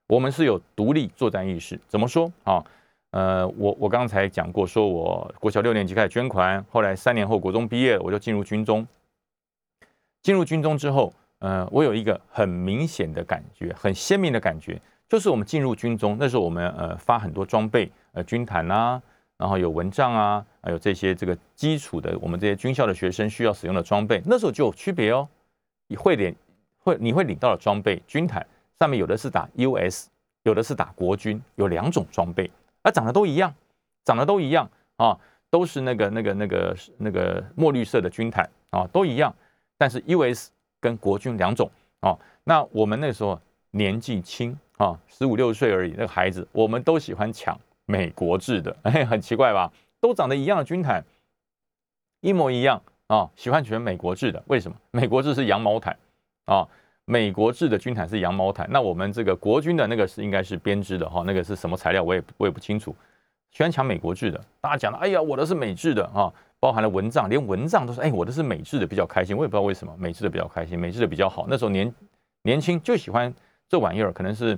[0.08, 1.78] 我们是有独立作战意识。
[1.86, 2.60] 怎么说啊？
[3.12, 8.84] 呃，我我刚才讲过，说我国小六年级开始捐款，后来三年后国中毕业，我就进入军中。
[10.22, 19.00] 进入军中之后，呃，我有一个很明显的感觉，很鲜明的感觉，就是我们进入军中，那时候我们呃发很多装备，呃军毯啊，
[19.42, 25.28] 然后有蚊帐啊，还有这些这个基础的我们这些军校的学生需要使用的装备，那时候就有区别哦。
[25.88, 26.32] 你会领
[26.78, 28.46] 会你会领到的装备，军毯
[28.78, 30.06] 上面有的是打 US，
[30.44, 32.48] 有的是打国军，有两种装备。
[32.82, 33.52] 啊，长得都一样，
[34.04, 35.18] 长得都一样啊，
[35.50, 39.34] 都是那个那个那个那个墨绿色的军毯啊，都一样。
[39.76, 42.16] 但是 US 跟国军两种啊。
[42.44, 43.36] 那我们那时候
[43.72, 49.72] 年纪轻啊，十五六岁而已，那个孩子，我们都喜欢抢美国制的， 哎，很奇怪吧？
[50.00, 51.04] 都长得一样的军毯，
[52.20, 54.76] 一模一样啊，喜欢选美国制的，为什么？
[54.90, 55.96] 美国制是羊毛毯
[56.46, 56.68] 啊。
[57.04, 62.94] 美国制的军毯是羊毛毯，那我们这个国军的那个是应该是编织的哈，那个是什么材料我也我也不清楚。
[63.50, 71.44] 喜欢抢美国制的，大家讲的，哎呀，我的是美制的啊，包含了蚊帐，连蚊帐都是，哎，我的是美制的比较开心，我也不知道为什么，美制的比较开心，美制的比较好。
[71.48, 71.92] 那时候年
[72.44, 73.34] 年轻就喜欢
[73.68, 74.56] 这玩意儿，可能是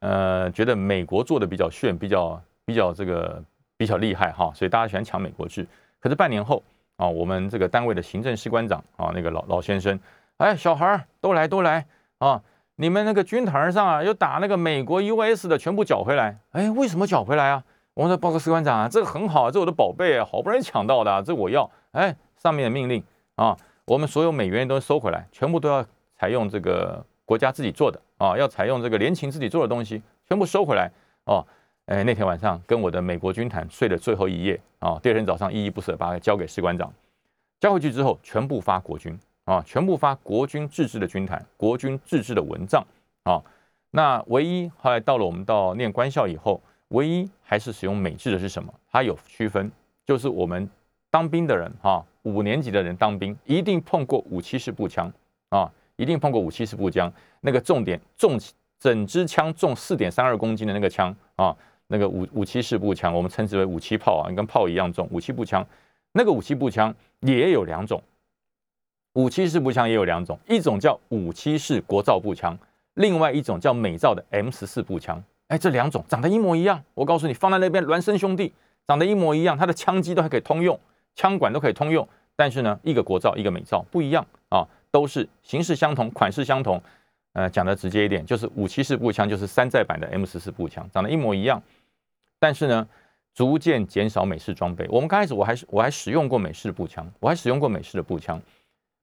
[0.00, 3.42] 呃觉得美国做的比较炫，比较比较这个
[3.78, 5.66] 比较厉害哈，所以大家喜欢抢美国制。
[5.98, 6.62] 可是半年后
[6.96, 9.98] 啊，我们这个单位的行政士官长啊，那个老老先生。
[10.36, 11.86] 哎，小孩儿都来都来
[12.18, 12.42] 啊！
[12.76, 16.36] 你们那个军台上啊，又打那个美国 US 的，全部缴回来。
[16.52, 17.64] 哎，为什么缴回来啊？
[17.94, 21.68] 我说报告士官长啊，这个很好，这我的宝贝啊，好不容易抢到的，这我要。
[21.92, 23.02] 哎，上面的命令
[23.36, 25.82] 啊，我们所有美元都收回来，全部都要
[26.14, 30.92] 采用这个国家自己做的啊，要采用这个联勤自己做的东西，全部收回来
[31.24, 31.42] 哦。
[31.88, 36.92] 哎，那天晚上跟我的美国军团睡的最后一夜啊，第二天早上依依不舍把它交给士官长，
[37.60, 42.86] 交回去之后全部发国军啊，全部发国军自制的军毯，国军自制的蚊帐
[43.22, 43.42] 啊。
[43.90, 48.70] 那唯一后来到了我们到念官校以后，唯一还是使用美制的是什么？
[48.92, 49.72] 它有区分，
[50.04, 50.68] 就是我们
[51.10, 55.10] 当兵的人哈，五年级的人当兵一定碰过五七式步枪
[55.48, 58.38] 啊，一定碰过五七式步枪，那个重点重
[58.78, 61.56] 整支枪重四点三二公斤的那个枪啊。
[61.88, 65.08] 那个五五七式步枪，我们称之为五七炮啊，跟炮一样重。
[65.10, 65.66] 五七步枪，
[66.12, 68.02] 那个五七步枪也有两种，
[69.14, 72.56] 五七式步枪也有两种，一种叫五七式国造步枪，
[72.94, 75.22] 另外一种叫美造的 M 十四步枪。
[75.48, 76.82] 哎，这两种长得一模一样。
[76.92, 78.52] 我告诉你，放在那边孪生兄弟，
[78.86, 80.78] 长得一模一样，它的枪机都还可以通用，
[81.14, 82.06] 枪管都可以通用。
[82.36, 86.80] 但是呢，一个国造，一个美造，不一样啊，都是形式相同，款式相同。
[87.32, 91.62] 呃，讲的直接一点，就是五七式步枪就是山寨版的 M 十四步枪，长得一模一样。
[92.38, 92.88] 但是呢，
[93.34, 94.86] 逐渐减少美式装备。
[94.88, 98.40] 我们刚开始我还是我还使用过美式的步枪，我还使用过美式的步枪。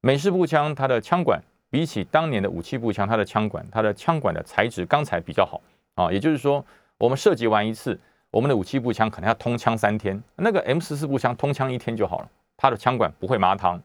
[0.02, 5.62] 美式步枪它的枪管比起当年的武器步枪，它的枪管它的枪管的材质钢材比较好
[5.96, 6.12] 啊。
[6.12, 6.64] 也就是说，
[6.98, 13.80] 我们射击完一次，我们的武器步枪可能要通枪三天，那个 M 十四步枪通枪一天就好了，它的枪管不会麻膛，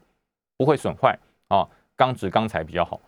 [0.56, 3.00] 不会损坏啊，钢质钢材比较好。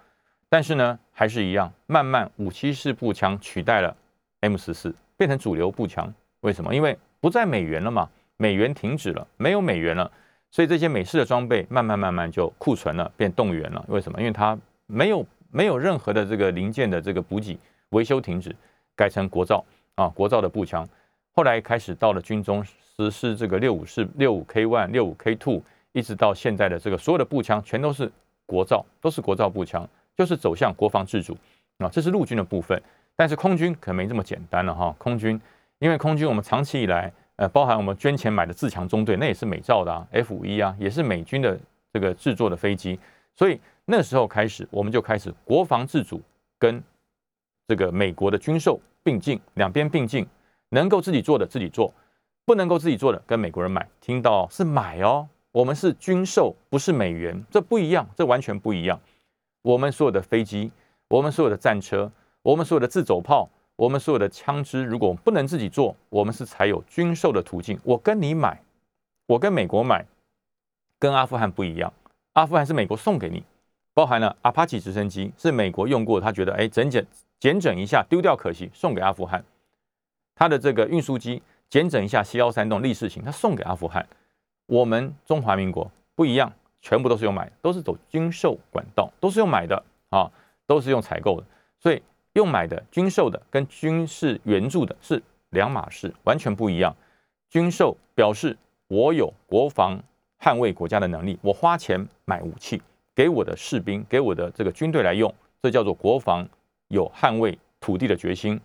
[0.49, 3.97] 但是呢，还是一样，慢慢武器式步枪取代了
[4.41, 6.13] M 十四，变成主流步枪。
[6.43, 6.75] 为什么？
[6.75, 10.11] 因为不在美元了嘛，美元停止了，没有美元了，
[10.51, 13.85] 所以这些美式的装备慢慢慢慢就库存了，变动员了。
[13.89, 14.21] 为什么？
[14.21, 17.57] 因为它没有没有任何的这个零件的这个补给，
[17.91, 18.55] 维修停止，
[18.97, 20.87] 改成国造啊，国造的步枪。
[21.31, 28.11] 后来开始到了军中实施这个六五式、六五 K one、六五 K two，一直到现在的这个所有的步枪全都是
[28.47, 31.39] 国造，都是国造步枪，就是走向国防自主
[31.79, 31.89] 啊。
[31.89, 32.83] 这是陆军的部分，
[33.15, 35.41] 但是空军可没这么简单了哈，空军。
[35.83, 41.59] 因为空军，我们长期以来，呃，包含我们捐钱买的自强中队，那也是美造的啊，F 五一啊，也是美军的
[41.93, 42.97] 这个制作的飞机。
[43.35, 46.23] 所以那时候开始，我们就开始国防自主
[46.57, 46.81] 跟
[47.67, 50.25] 这个美国的军售并进，两边并进，
[50.69, 51.93] 能够自己做的自己做，
[52.45, 53.85] 不能够自己做的跟美国人买。
[54.01, 59.01] 听到是买哦，我们是军售，不是美元，这不一样，这完全不一样。
[59.63, 60.71] 我们所有的飞机，
[61.09, 62.09] 我们所有的战车，
[62.43, 63.51] 我们所有的自走炮。
[63.83, 67.77] 我们所有的枪支，如果不能自己做，我们是才有军售的途径。
[67.83, 68.63] 我跟你买，
[69.27, 70.07] 我跟美国买，
[71.01, 71.93] 跟阿富汗不一样。
[72.35, 73.43] 阿富汗是美国送给你，
[73.93, 77.05] 包含了阿帕奇直升机是美国用过，他觉得哎整整
[77.41, 79.45] 检整一下丢掉可惜，送给阿富汗。
[80.37, 84.07] 他的这个运输机检整一下 C 幺三栋立式型，他送给阿富汗。
[84.67, 90.31] 我们中华民国不一样，全部都是用买，都是走军售管道，都是用买的啊，
[90.69, 91.47] 都是用采购的，
[91.81, 92.01] 所以。
[92.35, 96.95] 用买的军售的跟军事援助的是两码事，完全不一样。
[97.51, 98.57] 军售表示
[98.89, 100.03] 我有国防
[100.41, 102.81] 捍卫国家的能力，我花钱买武器
[103.15, 106.49] 给我的士兵，给我的这个军队来用，这叫做国防
[106.89, 108.59] 有捍卫土地的决心。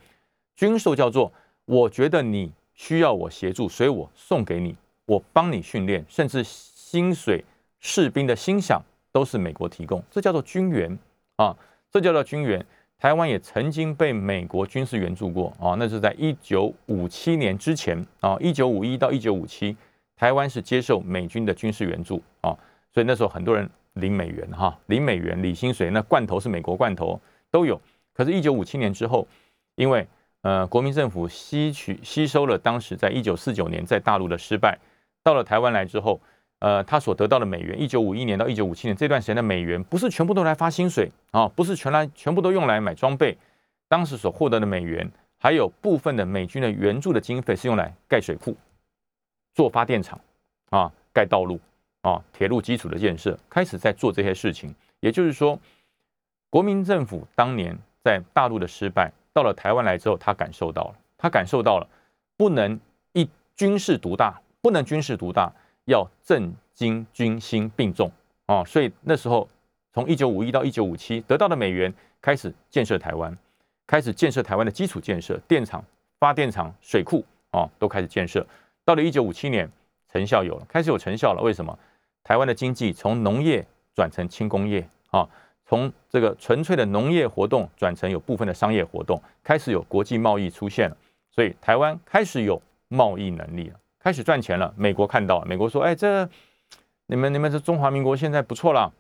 [0.56, 1.32] 军售叫做
[1.66, 4.76] 我觉得你需要我协助，所以我送给你，
[5.06, 7.44] 我帮你训练，甚至薪水、
[7.82, 8.80] 士兵的薪饷
[9.12, 10.98] 都是美国提供，这叫做军援
[11.36, 11.56] 啊，
[11.92, 12.66] 这叫做军援。
[13.00, 19.78] 台湾也曾经被美国军事援助过啊，那是在一九五七年之前啊，一九五一到一九五七，
[20.16, 22.58] 台湾是接受美军的军事援助啊，
[22.92, 27.20] 所以那时候很多人领美元哈，领美元领薪水，那罐头是美国罐头
[27.52, 27.80] 都有。
[28.14, 29.28] 可是，一九五七年之后，
[29.76, 30.08] 因为
[30.42, 34.76] 呃国民政府吸取吸收了当时在一九四九年在大陆的失败，
[35.24, 36.20] 到了台湾来之后。
[36.60, 43.38] 呃，他所得到的美元，一九五一年到一九五七年这段时间的美元，不是全部都来发薪水啊，不是全来全部都用来买装备。
[43.88, 48.58] 当时所获得的美元，还有部分的美军的援助的经费，是用来盖水库、
[49.54, 50.20] 做发电厂
[50.72, 51.60] 啊、盖道路
[52.02, 54.74] 啊、铁路基础的建设，开始在做这些事情。
[55.00, 55.60] 也就是说，
[56.50, 61.88] 国民政府当年在大陆的失败，到了台湾来之后，他感受到了，他感受到了，
[62.36, 62.80] 不能
[63.14, 65.54] 一军事独大，不能军事独大。
[65.88, 68.12] 要政经军心并重
[68.46, 69.48] 啊，所以那时候
[69.94, 73.36] 从一九五一到一九五七得到的美元开始建设台湾，
[73.88, 75.84] 开始建设台湾的基础建设，电厂、
[76.20, 78.46] 发电厂、水库啊都开始建设。
[78.84, 79.70] 到了一九五七年，
[80.12, 81.42] 成效有了，开始有成效了。
[81.42, 81.78] 为什么？
[82.24, 85.28] 台湾的经济从农业转成轻工业啊，
[85.66, 90.98] 从这个纯粹的农业活动转成有部分的商业活动，开始有国际贸易出现了，
[91.32, 93.80] 所以台湾开始有贸易能力了。
[94.08, 96.30] 开始赚钱了，美国看到，美国说：“哎，这
[97.08, 98.94] 你们你们这中华民国现在不错了，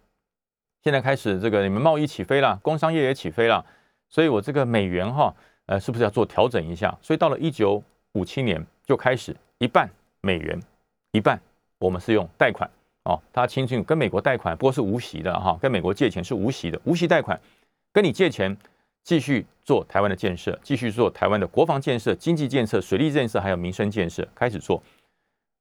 [0.83, 3.65] 现在开始这个你们贸易起飞了，工商业也起飞了，
[4.09, 5.33] 所以我这个美元哈，
[5.67, 6.93] 呃，是不是要做调整一下？
[7.01, 7.81] 所以到了一九
[8.15, 9.89] 五七年就开始一半
[10.19, 10.61] 美元，
[11.13, 11.39] 一半
[11.79, 12.69] 我们是用贷款
[13.05, 17.39] 哦，大家清，跟美国贷款不过是无息的哈，跟美国借钱是无息的，无息贷款
[17.93, 18.57] 跟你借钱。
[19.03, 24.83] 继续做台湾的建设，继续做台湾的国防建设、经济建设、水利建设，还有民生建设，开始做。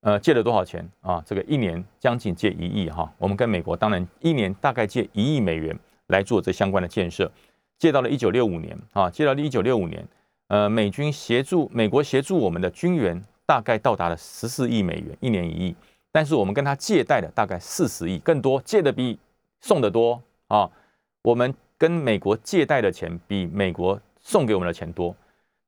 [0.06, 1.20] 呃，借了多少钱啊？
[1.26, 3.12] 这个一年将近借一亿哈。
[3.18, 7.28] 我们跟美国当然一年大概借一亿美元来做这相关的建设。
[7.76, 10.06] 借到了一九六五年啊，借到了一九六五年，
[10.46, 15.74] 呃，美军协助美国协助我们的军援大概到达了十四亿美元，一年一亿。
[16.12, 19.18] 但是我们跟他借贷的大概四十亿，更多，借的比
[19.60, 20.70] 送的多啊。
[21.22, 21.52] 我们。
[21.78, 25.14] 跟美国借贷的钱比美国送给我们的钱多，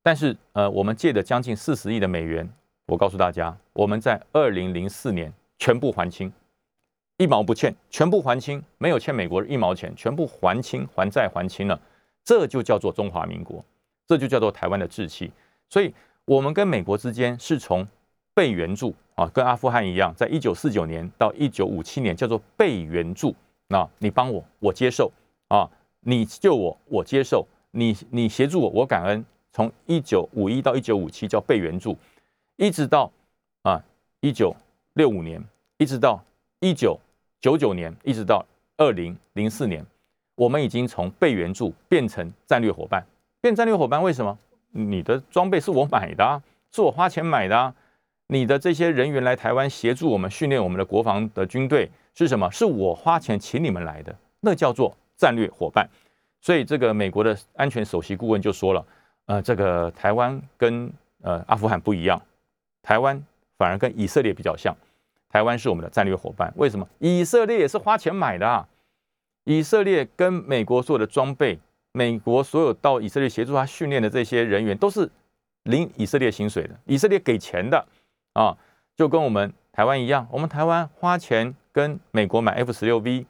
[0.02, 2.48] 但是呃，我们借的将近四十亿的美元，
[2.88, 6.32] 我告诉大家，我们在二零零四年全部还清，
[7.18, 11.78] 一毛不欠，全部还清，没有欠美国一毛钱，全部还清，还债还清了，
[12.24, 13.62] 这就叫做中华民国，
[14.06, 15.30] 这就叫做台湾的志气。
[15.68, 15.92] 所以，
[16.24, 17.86] 我们跟美国之间是从
[18.32, 25.12] 被援助啊，跟阿富汗一样，在一九四九年到一九五七年叫做被援助，那你帮我，我接受
[25.48, 25.68] 啊。
[26.00, 29.22] 你救我，我接受；你你协助我，我感恩。
[29.52, 31.98] 从一九五一到一九五七叫被援助，
[32.58, 33.10] 一直到
[33.62, 33.82] 啊
[34.20, 34.54] 一九
[34.92, 35.42] 六五年，
[35.78, 36.22] 一直到
[36.60, 36.98] 一九
[37.40, 38.44] 九九年，一直到
[38.76, 39.82] 二零零四年，
[40.34, 43.02] 我们已经从被援助变成战略伙伴。
[43.40, 44.36] 变战略伙伴为什么？
[44.72, 47.72] 你的装备是我买的，是我花钱买的。
[48.26, 52.50] 你的这些人员来台湾协助我们训练我们的国防的军队是什么？
[52.50, 54.94] 是我花钱请你们来的，那叫做。
[55.18, 55.84] 战略伙伴，
[56.40, 58.86] 所以这个美国的安全首席顾问就说了，
[59.26, 60.88] 呃，这个台湾跟
[61.22, 62.22] 呃阿富汗不一样，
[62.88, 63.22] 台湾
[63.58, 64.74] 反而跟以色列比较像，
[65.28, 66.50] 台湾是我们的战略伙伴。
[66.56, 66.88] 为什么？
[67.00, 68.66] 以色列也是花钱买的啊，
[69.44, 71.58] 以色列跟美国所有的装备，
[71.92, 75.10] 美国所有到以色列协助他训练的这些人员都是
[75.64, 77.86] 领以色列薪水的，以色列给钱的
[78.32, 78.56] 啊，
[78.96, 83.26] 就跟我们台湾一样，我们台湾花钱跟美国买 F 十六 V。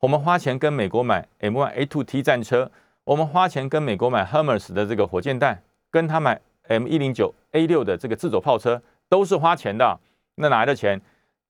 [0.00, 2.70] 我们花钱跟美国买 M 1 A two T 战车，
[3.04, 10.00] 我们花钱跟美国买 Hermes 的这个火箭弹，跟他买 M109A6 的这个自走炮车，都是花钱的。
[10.36, 10.98] 那哪来的钱？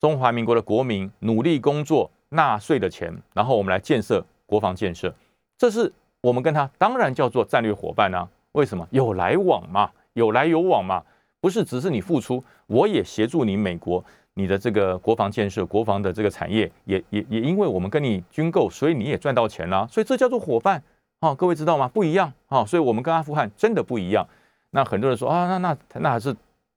[0.00, 5.14] 中华民国的国民努力工作纳税的钱，然后我们来建设国防建设，
[5.56, 8.28] 这是我们跟他当然叫做战略伙伴啊。
[8.50, 8.84] 为什么？
[8.90, 11.04] 有来往嘛，有来有往嘛，
[11.40, 14.04] 不是只是你付出，我也协助你美国。
[14.34, 20.82] 你的这个国防建设、国防的这个产业，也也也因为我们跟你军购，所以你也赚到钱了，所以这叫做伙伴
[21.20, 21.32] 啊！
[21.32, 21.86] 各位知道吗？
[21.86, 22.64] 不一样啊！
[22.64, 24.26] 所以我们跟阿富汗真的不一样。
[24.70, 26.34] 那很多人说啊，那那那还是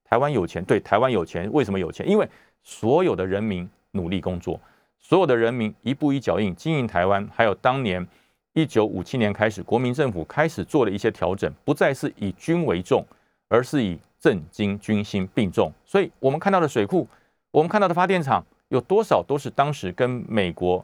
[0.10, 0.64] 台湾有钱？
[0.64, 2.08] 对，台湾有钱，为什么有钱？
[2.08, 2.28] 因为
[2.64, 4.60] 所有的人民努力工作，
[5.00, 7.28] 所有的人民一步一脚印经营台湾。
[7.34, 8.08] 还有当年
[8.54, 13.06] 一九五七年开始，国民政府开始做了一些调整，不再是以军为重，
[13.50, 15.72] 而是以政经军心并重。
[15.86, 17.08] 所以我们看到的水库。
[17.52, 20.84] 我们看到的发电厂有多少都是当时跟美国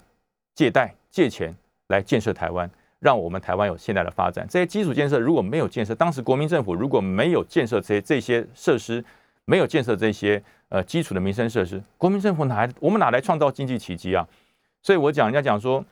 [0.56, 1.54] 借贷借钱
[1.88, 4.48] 来建设台湾，让我们台湾有现代的发展。
[4.50, 9.04] 这些基础建设如果没有建设，当时国民政府如果没有建设这些这些设施，
[9.44, 14.26] 没有建设这些呃基础的民生设施，国民政府哪来我们哪来创造经济奇迹啊？
[14.82, 15.84] 所以我讲人家讲说，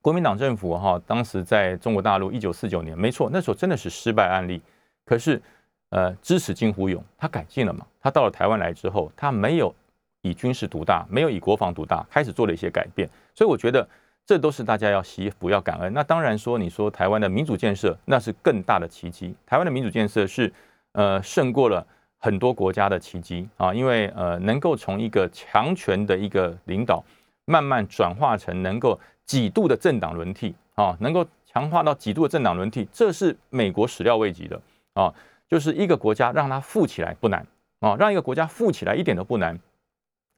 [0.00, 4.62] 国民党政府哈，当时在中国大陆一九四九年，没错，那时候真的是失败案例。
[5.04, 5.42] 可是
[5.90, 7.84] 呃，支持金虎勇，他改进了嘛？
[8.00, 9.74] 他到了台湾来之后，他没有。
[10.22, 13.88] 以军事独大，没有以国防独大，开始做了一些改变，所以我觉得
[14.28, 15.90] 这都是大家要惜福、要感恩。
[15.94, 19.34] 那当然说，你说台湾的民主建设，那是更大的奇迹。
[19.46, 20.52] 台湾的民主建设是
[20.92, 21.86] 呃胜过了
[22.18, 27.02] 很多国家的奇迹啊，因为呃能够从一个强权的一个领导，
[27.46, 34.60] 慢慢转化成能够几度的政党轮替啊，能够强化到几度的政党轮替，这是美国始料未及的
[34.92, 35.14] 啊。
[35.48, 37.46] 就是一个国家让它富起来不难
[37.80, 39.58] 啊，让一个国家富起来一点都不难。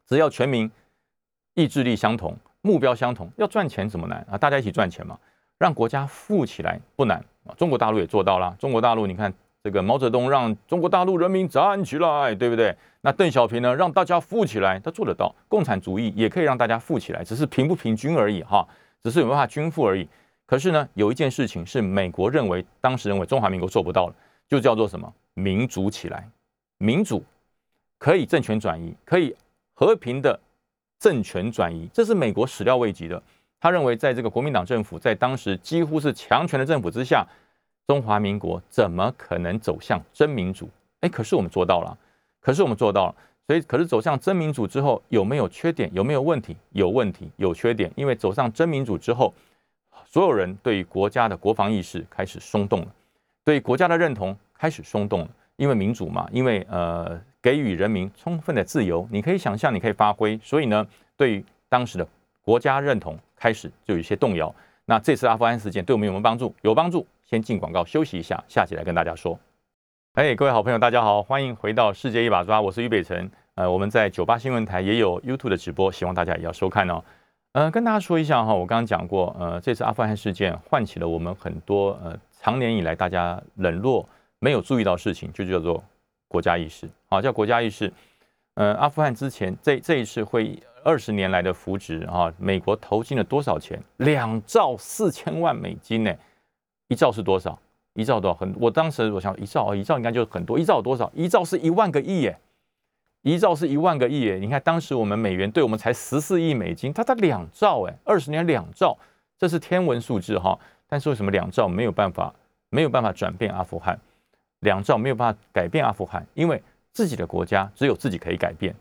[0.07, 0.71] 只要全民
[1.55, 4.37] 意志力相同，目标相同，要赚钱怎么难啊？
[4.37, 5.19] 大家一起赚钱嘛，
[5.59, 7.55] 让国家富起来不难啊！
[7.57, 8.55] 中国大陆也做到了。
[8.59, 9.33] 中国大陆，你看
[9.63, 12.77] 这个毛泽东让中国大陆人民站起来，对不对？
[13.01, 15.35] 那邓小平呢，让大家富起来，他做得到。
[15.49, 18.67] 共产主义也可以让大家富起来，只是平不平均而已哈，
[19.03, 20.07] 只是有办法均富而已。
[20.45, 24.15] 可是呢，有一件事情是美国认为，当时认为中华民国做不到了，
[24.49, 25.11] 就叫做什么？
[25.33, 26.29] 民主起来，
[26.77, 27.25] 民主
[27.99, 29.35] 可以政权转移，可以。
[29.73, 30.39] 和平的
[31.01, 33.21] 政权转移，这是美国始料未及的。
[33.59, 37.27] 他认为，在这个国民党政府在当时几乎是强权的政府之下，
[37.87, 40.69] 中华民国怎么可能走向真民主？
[41.01, 41.97] 哎，可是我们做到了，
[42.41, 43.15] 可是我们做到了。
[43.47, 45.91] 所以可是走向真民主之后有没有缺点？
[45.93, 46.57] 有没有问题？
[46.71, 47.91] 有问题，有缺点。
[47.97, 49.35] 因为走上真民主之后，
[50.07, 52.95] 所有人对于国家的国防意识开始松动了，
[53.43, 55.29] 对国家的认同开始松动了。
[55.57, 60.87] 因为民主嘛，因为呃给予人民充分的自由，你可以想象，你可以发挥，所以呢，
[61.17, 62.07] 对于当时的
[62.43, 64.55] 国家认同开始就有一些动摇。
[64.85, 66.55] 那这次阿富汗事件对我们有没有帮助？
[66.63, 67.07] 有帮助。
[67.25, 69.39] 先进广告休息一下，下集来跟大家说。
[70.15, 73.31] 哎，各位好朋友，大家好，欢迎回到世界一把抓，我是于北辰。
[73.55, 77.05] 呃，我们在九八新闻台也有 YouTube 的直播，希望大家也要收看哦。
[77.53, 84.09] 呃，跟大家说一下哈，我刚刚讲过，呃，这次阿富汗事件唤起了我们很多呃长年以来大家冷落、
[84.41, 85.83] 没有注意到事情，就叫做
[86.31, 86.89] 国家意识。
[87.09, 87.93] 啊，叫国家意识。
[88.55, 93.83] 呃，阿富汗之前这这一次会二十年来的扶植啊，美国投进了多少钱？
[93.97, 96.15] 两兆四千万美金呢？
[96.87, 97.59] 一兆是多少？
[97.95, 98.37] 一兆多少？
[98.37, 100.57] 很，我当时我想一兆哦，一兆应该就很多。
[100.57, 101.11] 一兆多少？
[101.15, 102.39] 一兆是一万个亿耶！
[103.23, 104.37] 一兆是一万个亿耶！
[104.37, 108.97] 你看当时我们美元对我们才十四亿美金，它才两兆哎，二十年两兆，
[109.37, 110.59] 这是天文数字哈。
[110.89, 112.35] 但是为什么两兆没有办法
[112.71, 113.99] 没有办法转变阿富汗？
[114.61, 118.75] 两兆没有办法改变阿富汗，因为自己的国家只有自己可以改变，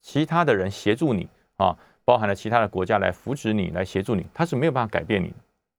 [0.00, 5.34] 其他的人协助你啊，包含了其他的国家来扶持你，来协助你，他是没有办法改变你的。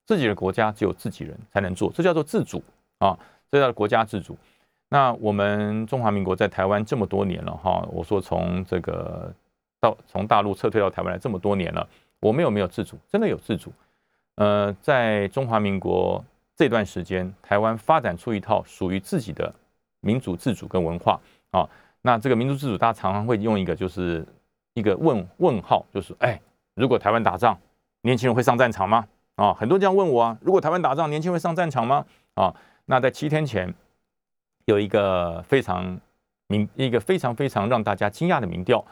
[0.05, 2.63] 自己的国家只有自己人才能做，这叫做自主
[2.99, 3.17] 啊，
[3.49, 4.37] 这叫国家自主。
[4.89, 9.33] 那我们中华民国在台湾这么多年了哈，我说从这个
[9.79, 11.87] 到从大陆撤退到台湾来这么多年了，
[12.19, 12.97] 我们有没有自主？
[13.09, 13.71] 真的有自主。
[14.35, 16.23] 呃，在中华民国
[16.55, 19.53] 这段时间，台湾发展出一套属于自己的
[19.99, 21.19] 民主自主跟文化
[21.51, 21.67] 啊。
[22.01, 24.25] 那这个民主自主，大家常常会用一个就是
[24.73, 26.39] 一个问问号，就是哎，
[26.75, 27.59] 如果台湾打仗，
[28.01, 29.07] 年轻人会上战场吗？
[29.35, 32.05] 啊，很多这样问我啊，如果台湾打仗，年轻人会上战场吗？
[32.35, 33.73] 啊，那在七天前
[34.65, 35.99] 有一个非常
[36.47, 38.85] 民一个非常非常让大家惊讶的民调，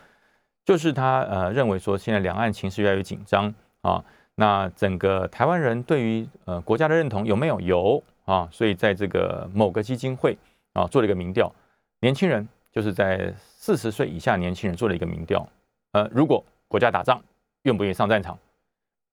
[0.66, 3.54] 就是他呃认为说现在两岸情势越来越紧张
[3.84, 4.04] 啊，
[4.36, 8.48] 那整个台湾人对于呃国家的认同有没有有啊？
[8.52, 10.38] 所以在这个某个基金会
[10.74, 11.54] 啊做了一个民调，
[12.00, 15.48] 年轻人就是在四十岁以下年轻人做了一个民调，
[15.92, 17.22] 呃，如果国家打仗，
[17.64, 18.38] 愿不愿意上战场？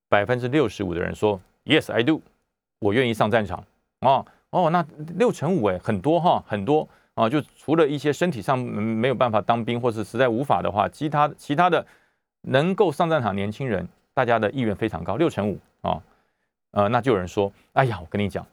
[0.09, 2.21] 百分之六十五的人说 Yes, I do，
[2.81, 3.63] 我愿意上战场
[4.01, 4.85] 哦哦，那
[5.17, 11.87] 六成五哎，很多哈，很多啊，就除了一些身体上没有办法当兵或是实在无法的话，其他其他的
[12.43, 16.03] 能够上战场年轻人，大家的意愿非常高，六成五啊，
[16.73, 18.47] 呃，那就有人说，哎呀，我跟你讲，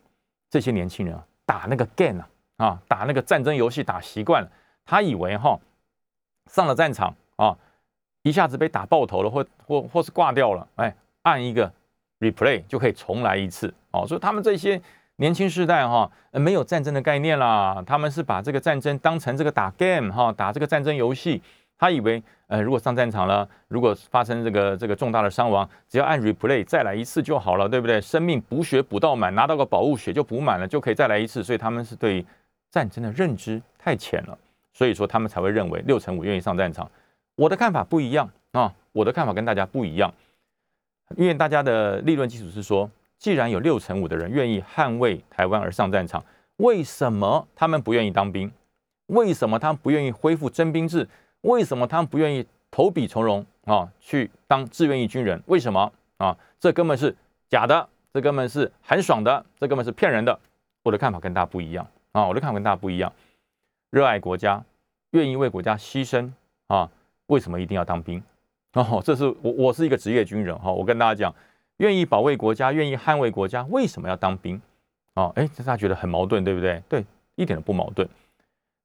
[0.49, 4.49] 这些年轻人啊，打那个 game 啊，啊，打那个战争游戏打习惯了，
[4.86, 5.60] 他以为哈
[6.51, 7.58] 上了战场啊，
[8.24, 10.95] 一下子被打爆头了，或或或是挂掉了，哎。
[11.24, 11.70] 按一个
[12.22, 14.82] replay 就可以重来一次哦，所以他们这些
[15.18, 21.43] 年轻世代哈，没有战争的概念啦，他们是把这个战争当成这个打 game 哈，打这个战争游戏，
[21.78, 27.99] 他以为呃，如果上战场了，如果发生这个这个重大的伤亡，只要按 replay 再来一次就好了，对不对？
[27.99, 32.25] 生命补血补到满，拿到个宝物血就补满了，就可以再来一次，所以他们是对
[32.71, 34.38] 战争的认知太浅了，
[34.73, 36.89] 所以说他们才会认为六成五愿意上战场。
[37.36, 40.11] 我的看法不一样啊，我的看法跟大家不一样。
[41.15, 46.23] 因为大家的立论基础是说，既然有六成五的人愿意捍卫台湾而上战场，
[46.57, 48.51] 为什么他们不愿意当兵？
[49.07, 51.07] 为什么他们不愿意恢复征兵制？
[51.41, 55.41] 为什么他们不愿意投笔从戎啊，去当志愿役军人？
[55.47, 56.38] 为什么啊？
[56.59, 57.15] 这根本是
[57.49, 60.38] 假的，这根本是很爽的，这根本是骗人的。
[60.83, 63.11] 我的看法跟大家不一样啊，我的看法跟大家不一样。
[63.89, 64.63] 热爱国家，
[65.11, 66.31] 愿意为国家牺牲
[66.67, 66.89] 啊，
[67.27, 68.21] 为什么一定要当兵？
[68.73, 70.71] 哦，这是我，我是一个职业军人哈。
[70.71, 71.35] 我跟大家讲，
[71.77, 74.61] 愿意保卫国家，愿意捍卫国家，为什么要当兵？
[75.15, 76.81] 哦，哎，大家觉得很矛盾，对不对？
[76.88, 78.07] 对，一点都不矛盾。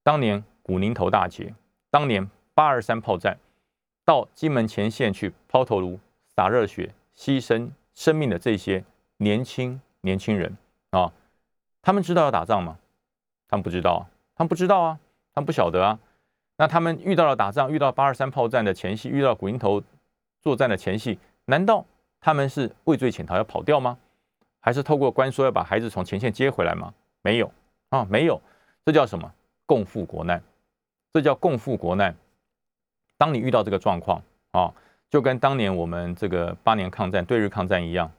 [0.03, 1.53] 当年古宁头大捷，
[1.91, 3.39] 当年八二三炮战，
[4.05, 5.99] 到金门前线去抛头颅、
[6.37, 8.85] 洒热血、牺牲生命的这些
[9.19, 10.57] 年轻年轻人
[10.91, 11.13] 啊，
[11.81, 12.79] 他们知道要打仗吗？
[13.49, 14.99] 他们不知道，他们不知道啊，
[15.35, 15.99] 他们不晓得啊。
[16.57, 19.83] 那他们遇到了打仗，遇到八二三炮战的前夕，遇到古营头
[20.41, 21.85] 作战的前夕，难道
[22.21, 23.99] 他们是畏罪潜逃要跑掉吗？
[24.61, 26.93] 还是透过官说要把孩子从前线接回来吗？
[27.23, 27.51] 没有
[27.89, 28.41] 啊，没有，
[28.85, 29.33] 这叫什么？
[29.67, 30.43] 共赴国难，
[31.13, 32.15] 这叫共赴国难。
[33.23, 34.21] 当你遇到这个状况
[34.51, 34.75] 啊，
[35.09, 38.11] 就跟当年我们这个八年抗战、对日抗战一样，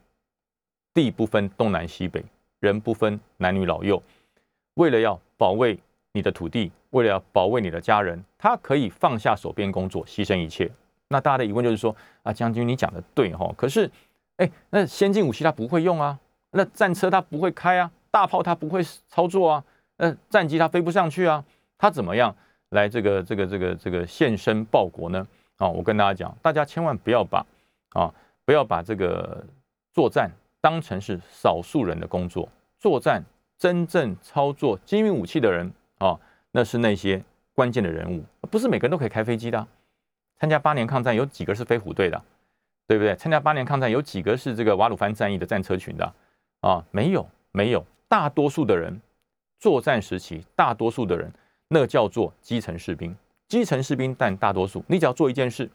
[0.93, 2.23] 地不分东南西北，
[2.61, 4.01] 人不分男女老幼，
[4.75, 5.77] 为了要保卫。
[6.15, 10.71] 你的土地，为了要保卫你的家人，他可以放下手边工作，牺牲一切。
[11.07, 13.89] 那大家的疑问就是说，啊，将军你讲的对哈，可是，
[14.37, 16.19] 哎，那先进武器他不会用啊，
[16.51, 19.63] 那战车他不会开啊，大炮他不会操作啊，
[19.97, 21.43] 那战机他飞不上去啊，
[21.79, 22.35] 他怎么样
[22.73, 25.25] 来这个这个这个这个献身报国呢？
[25.57, 27.45] 啊，我跟大家讲，大家千万不要把
[27.91, 28.13] 啊
[28.43, 29.43] 不要把这个
[29.93, 32.49] 作战当成是少数人的工作，
[32.79, 33.23] 作战
[33.57, 36.19] 真正操作精密武器的人啊，
[36.51, 39.65] 那是那些关键的人物，不是每个人都可以开飞机的。
[40.37, 42.21] 参加八年抗战有几个是飞虎队的，
[42.87, 43.15] 对不对？
[43.15, 46.13] 参加八年抗战有几个是这个瓦鲁番战役的战车群的
[46.61, 46.83] 啊？
[46.91, 48.99] 没有，没有，大多数的人
[49.59, 51.31] 作战时期，大多数的人。
[51.73, 53.15] 那叫做基层士兵，
[53.47, 55.67] 基层士兵，但大多数，你只要做一件事，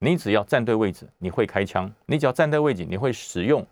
[0.00, 3.64] 你只要站对位置，你会开枪，你只要站对位置，你会使用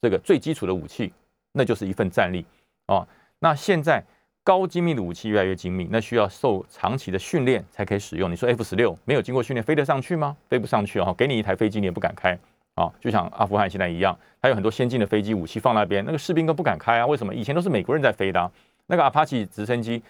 [0.00, 1.12] 这个最基础的武器，
[1.52, 2.46] 那就是一份战力
[2.86, 3.06] 啊。
[3.38, 4.02] 那现在
[4.42, 8.30] 高精密的武器越来越精密，那需要受长期的训练才可以使用。
[8.30, 10.34] 你说 F 十六没有经过训练飞得上去吗？
[10.48, 11.12] 飞不上去啊！
[11.12, 12.38] 给你一台飞机你也不敢开
[12.74, 17.06] 啊，就像阿富汗现在一样，还有很多先进的飞机武器放那边，那个士兵都不敢开啊。
[17.06, 17.34] 为什么？
[17.34, 18.50] 以前都是美国人在飞的，
[18.86, 20.02] 那个阿帕奇直升机。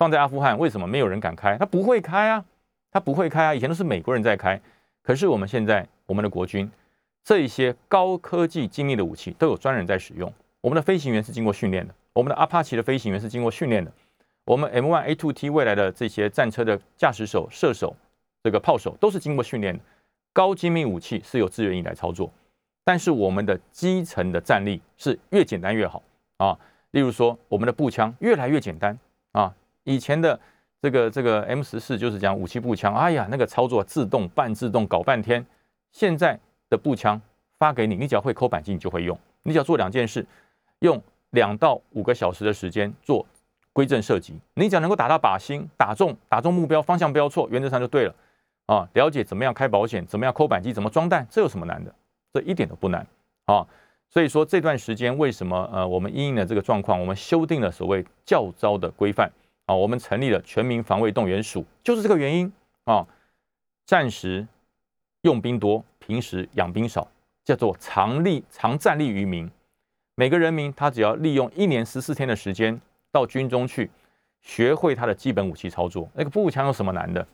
[0.00, 1.58] 放在阿富汗，为什么没有人敢开？
[1.58, 2.42] 他不会开啊，
[2.90, 3.54] 他不会开啊。
[3.54, 4.58] 以前都是美国人在开，
[5.02, 6.70] 可是我们现在，我们的国军
[7.22, 10.32] 这一些高科技精密的武器都有专人在使用。
[10.62, 13.92] 我们的飞行员是经过训练的，我们的阿帕奇的飞行员是经过训练的，
[14.46, 17.94] 我们 M1 A2T 未来的这些战车的驾驶手、射手、
[18.42, 19.80] 这个炮手都是经过训练的。
[20.32, 22.32] 高精密武器是由志愿役来操作，
[22.84, 26.02] 但是我们的基层的战力是越简单越好
[26.38, 26.58] 啊。
[26.92, 28.98] 例如说，我们的步枪越来越简单。
[29.90, 30.38] 以前的
[30.80, 35.44] 这个这个 M 十四就是讲武器步枪，哎呀，那个操作自动半自动搞半天。
[35.90, 36.38] 现在
[36.68, 37.20] 的步枪
[37.58, 39.18] 发给你，你只要会扣扳机，你就会用。
[39.42, 40.24] 你只要做两件事，
[40.78, 43.26] 用两到五个小时的时间做
[43.72, 48.14] 归正射击，你只要能够打到靶心，打中打中目标，方向不要错，原则上就对了
[48.66, 48.88] 啊。
[48.94, 51.92] 了解怎么样开保险，怎么样扣扳机，怎么装弹，这有什么难的？
[52.32, 53.04] 这一点都不难
[53.46, 53.66] 啊。
[54.08, 59.28] 所以说这段时间为什么呃我们因应的这个状况，我们修订了所谓教招的规范。
[59.70, 62.52] 啊，我们成立了全民防卫动员署，就是这个原因
[62.86, 63.06] 啊。
[63.86, 64.44] 战时
[65.22, 67.06] 用兵多，平时养兵少，
[67.44, 69.48] 叫做常立常战立于民。
[70.16, 72.80] 每个人民他只要利用一年十四天的时间
[73.12, 73.88] 到军中去，
[74.42, 76.08] 学会他的基本武器操作。
[76.14, 77.24] 那个步枪有什么难的？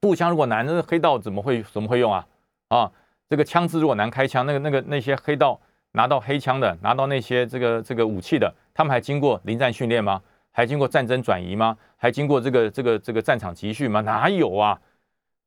[0.00, 2.26] 步枪如果难，那黑道怎么会怎么会用啊？
[2.68, 2.90] 啊，
[3.28, 5.60] 这个枪支如果难开枪，那个那个那些黑道
[5.92, 10.20] 拿到黑枪的，拿到那些这个这个武器的，他们还经过临战训练吗？
[10.56, 11.76] 还经过战争转移吗？
[11.96, 14.00] 还经过这个这个这个战场集训吗？
[14.02, 14.80] 哪有啊？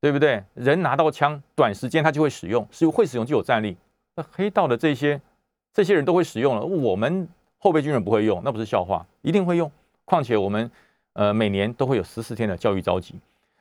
[0.01, 0.43] 对不对？
[0.53, 3.77] 人拿到枪，短时间他就会使用，是会使用就有战力。
[4.15, 5.19] 那黑道的这些
[5.73, 7.25] 这些人都会使用了，我们
[7.57, 9.71] 后备军人不会用，那不是笑话，一定会用。
[10.03, 10.69] 况且我们
[11.13, 13.15] 呃每年都会有十四天的教育召集，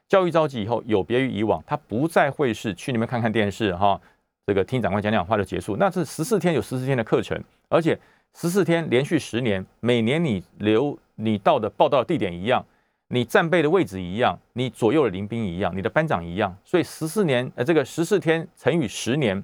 [0.09, 4.01] 教育召集以后有别于以往，他不再会是去那边看看电视哈，
[4.47, 5.77] 这个听长官讲讲话就结束。
[5.77, 7.99] 那是十四天有十四天的课程，而且
[8.39, 10.97] 十四天连续十年，每年你留。
[11.19, 12.63] 你到的报道地点一样，
[13.09, 19.43] 你战备的位置一样，你左右的临兵一样，你的班长一样，所以十四年，呃，这个十四天乘以十年，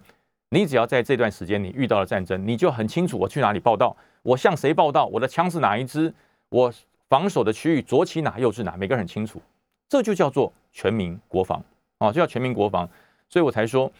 [0.50, 6.12] 你只要在这段时间你遇到了战争，你就很清楚我去哪里报道，我向谁报道，我的枪是哪一支，
[6.50, 6.70] 我
[7.08, 9.40] 防守的区域左起哪右至哪，每个人很清楚，
[9.88, 11.64] 这就叫做全民国防
[11.96, 12.86] 啊，就叫全民国防，
[13.30, 13.90] 所以我才说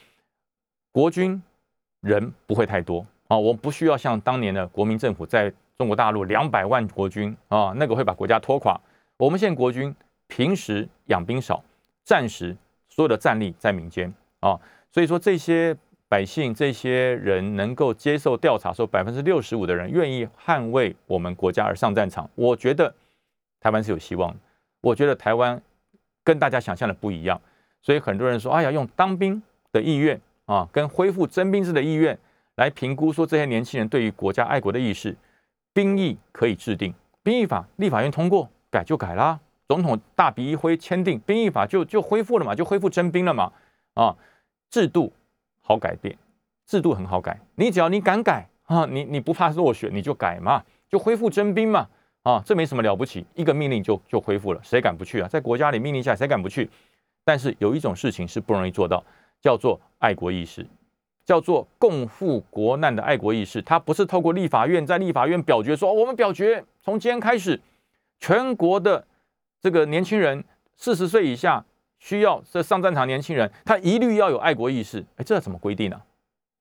[0.93, 1.43] 国军
[2.03, 5.53] 人不会太多啊，我们不需要像当年的国民政府在。
[5.79, 8.79] 中国大陆两百万国军啊，那个会把国家拖垮。
[9.17, 9.93] 我们现在国军
[10.29, 11.65] 平时养兵少，
[12.05, 12.57] 战时
[12.89, 14.57] 所有的战力在民间啊，
[14.93, 15.77] 所以说这些
[16.09, 22.31] 百姓、这些人能够接受调查，说百分之六十五的人愿意捍卫我们国家而上战场。
[22.37, 22.95] 我觉得
[23.59, 24.33] 台湾是有希望。
[24.83, 25.61] 我觉得台湾
[26.23, 27.41] 跟大家想象的不一样，
[27.81, 32.17] 所以很多人说：“哎呀，用当兵的意愿啊，跟恢复征兵制的意愿
[32.57, 35.17] 来评估，说这些年轻人对于国家爱国的意识。”
[35.75, 36.93] 兵役可以制定，
[37.23, 43.51] 兵役法立法院通过改就改啦，总统大笔一挥签订兵役法就就恢复了嘛，就恢复征兵了嘛，
[43.95, 44.15] 啊，
[44.69, 45.11] 制度
[45.63, 46.15] 好改变，
[46.67, 51.89] 制度很好改，你只要你敢改啊，你你不怕落选你就改嘛，就恢复征兵嘛，
[52.23, 55.27] 啊，这没什么了不起，一个命令就就恢复了，谁敢不去啊？
[55.27, 56.69] 在国家里命令下谁敢不去？
[57.25, 59.03] 但是有一种事情是不容易做到，
[59.41, 60.67] 叫做爱国意识。
[61.25, 67.61] 叫做共赴国难的爱国意识，它不是透过立法院在立法院表决说，我们表决从今天开始，
[68.19, 69.05] 全国的
[69.61, 70.43] 这个年轻人
[70.77, 71.65] 四十岁以下
[71.99, 75.05] 需要这上战场年轻人，他一律要有爱国意识。
[75.17, 76.01] 哎，这怎么规定呢？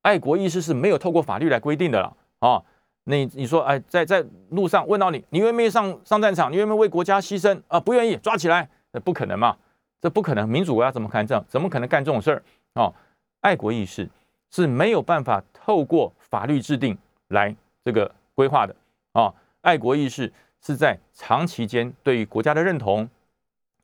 [0.04, 2.62] 爱国意识是没有透过法律来规定的了啊！
[3.04, 6.52] 你你说，哎，在在路上问到你，你愿不愿意上上战场？
[6.52, 7.80] 你愿不愿意为国家牺牲啊？
[7.80, 8.70] 不愿意，抓起来！
[8.92, 9.58] 那不可能嘛？
[10.00, 11.44] 这不可能，民主国家怎么可能这样？
[11.48, 12.44] 怎么可能干这种事儿
[12.74, 12.94] 啊？
[13.42, 14.08] 爱国意识。
[14.52, 16.98] 是没有办法透过法律制定
[17.30, 18.76] 来这个规划的
[19.14, 19.34] 啊！
[19.62, 20.32] 爱国意识
[20.62, 23.10] 是在长期间对于国家的认同、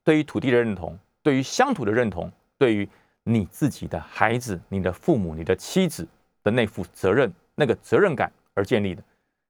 [0.04, 2.88] 对于土地的认同，对于乡土的认同，对于
[3.24, 6.06] 你自己的孩子、你的父母、你的妻子
[6.44, 9.02] 的那副责任、那个责任感而建立的。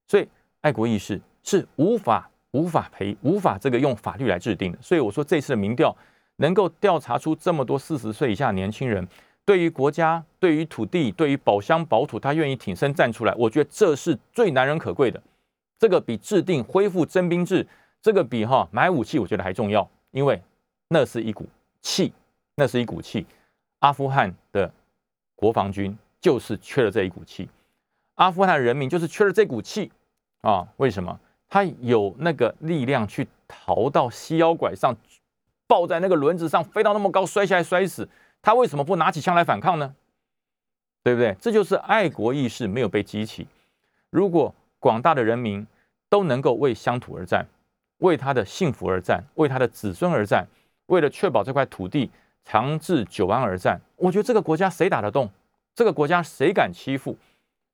[0.07, 0.27] 所以，
[0.61, 4.77] 爱国意识是无法、无法培、无法这个用法律来制定的。
[4.81, 5.95] 所以我说，这次的民调
[6.37, 9.07] 能够调查出这么多四十岁以下年轻人。
[9.47, 15.23] 对于国家、对于土地、对于保乡保土，他愿意挺身站出来，我觉得这是最难能可贵的。
[15.79, 17.65] 这个比制定恢复征兵制，
[18.01, 20.41] 这个比哈买武器，我觉得还重要，因为
[20.89, 21.47] 那是一股
[21.81, 22.11] 气，
[22.55, 23.25] 那是一股气。
[23.79, 24.69] 阿富汗的
[25.33, 27.47] 国防军就是缺了这一股气，
[28.15, 29.89] 阿富汗人民就是缺了这股气
[30.41, 30.67] 啊！
[30.75, 31.17] 为什么？
[31.47, 34.93] 他有那个力量去逃到西腰拐上，
[35.67, 38.09] 抱在那个轮子上飞到那么高，摔下来摔死。
[38.47, 39.93] 他为什么不拿起枪来反抗呢？
[41.03, 41.35] 对不对？
[41.41, 43.45] 这就是爱国意识没有被激起。
[44.09, 45.67] 如果广大的人民
[46.07, 47.45] 都能够为乡土而战，
[47.97, 50.47] 为他的幸福而战，为他的子孙而战，
[50.85, 52.09] 为了确保这块土地
[52.45, 55.29] 长治久安而战，我觉得这个国家谁打得动？
[55.75, 57.17] 这个国家谁敢欺负？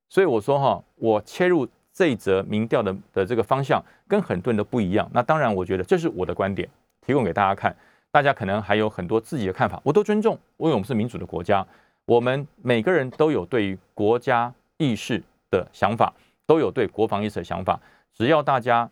[0.09, 5.07] 所以我说哈，我切入这一则民调的的这个方向跟很多人都不一样。
[5.13, 6.67] 那当然，我觉得这是我的观点，
[7.05, 7.75] 提供给大家看。
[8.13, 11.65] 大家可能还有很多自己的看法，我都尊重，因为我们是民主的国家，
[12.05, 16.13] 我们每个人都有对于国家意识的想法，
[16.45, 17.79] 都有对国防意识的想法。
[18.13, 18.87] 只要大家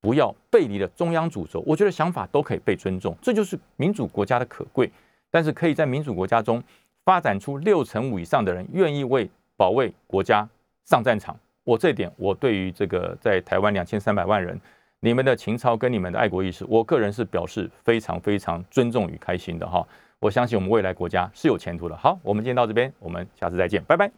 [0.00, 4.88] 不要背离了中央主轴，我觉得想法都可以被尊重，这就是民主国家的可贵。
[5.32, 6.62] 但是可以在民主国家中
[7.04, 10.48] 发展出六成五以上的人愿意为保卫国家
[10.84, 14.56] 上战场，我这点我对于这个在台湾两千三百万人。
[15.04, 19.86] 你们的情操跟你们的爱国意识，我个人是表示非常非常尊重与开心的哈。
[20.18, 21.94] 我相信我们未来国家是有前途的。
[21.94, 24.14] 好，我们今天到这边，我们下次再见，拜拜。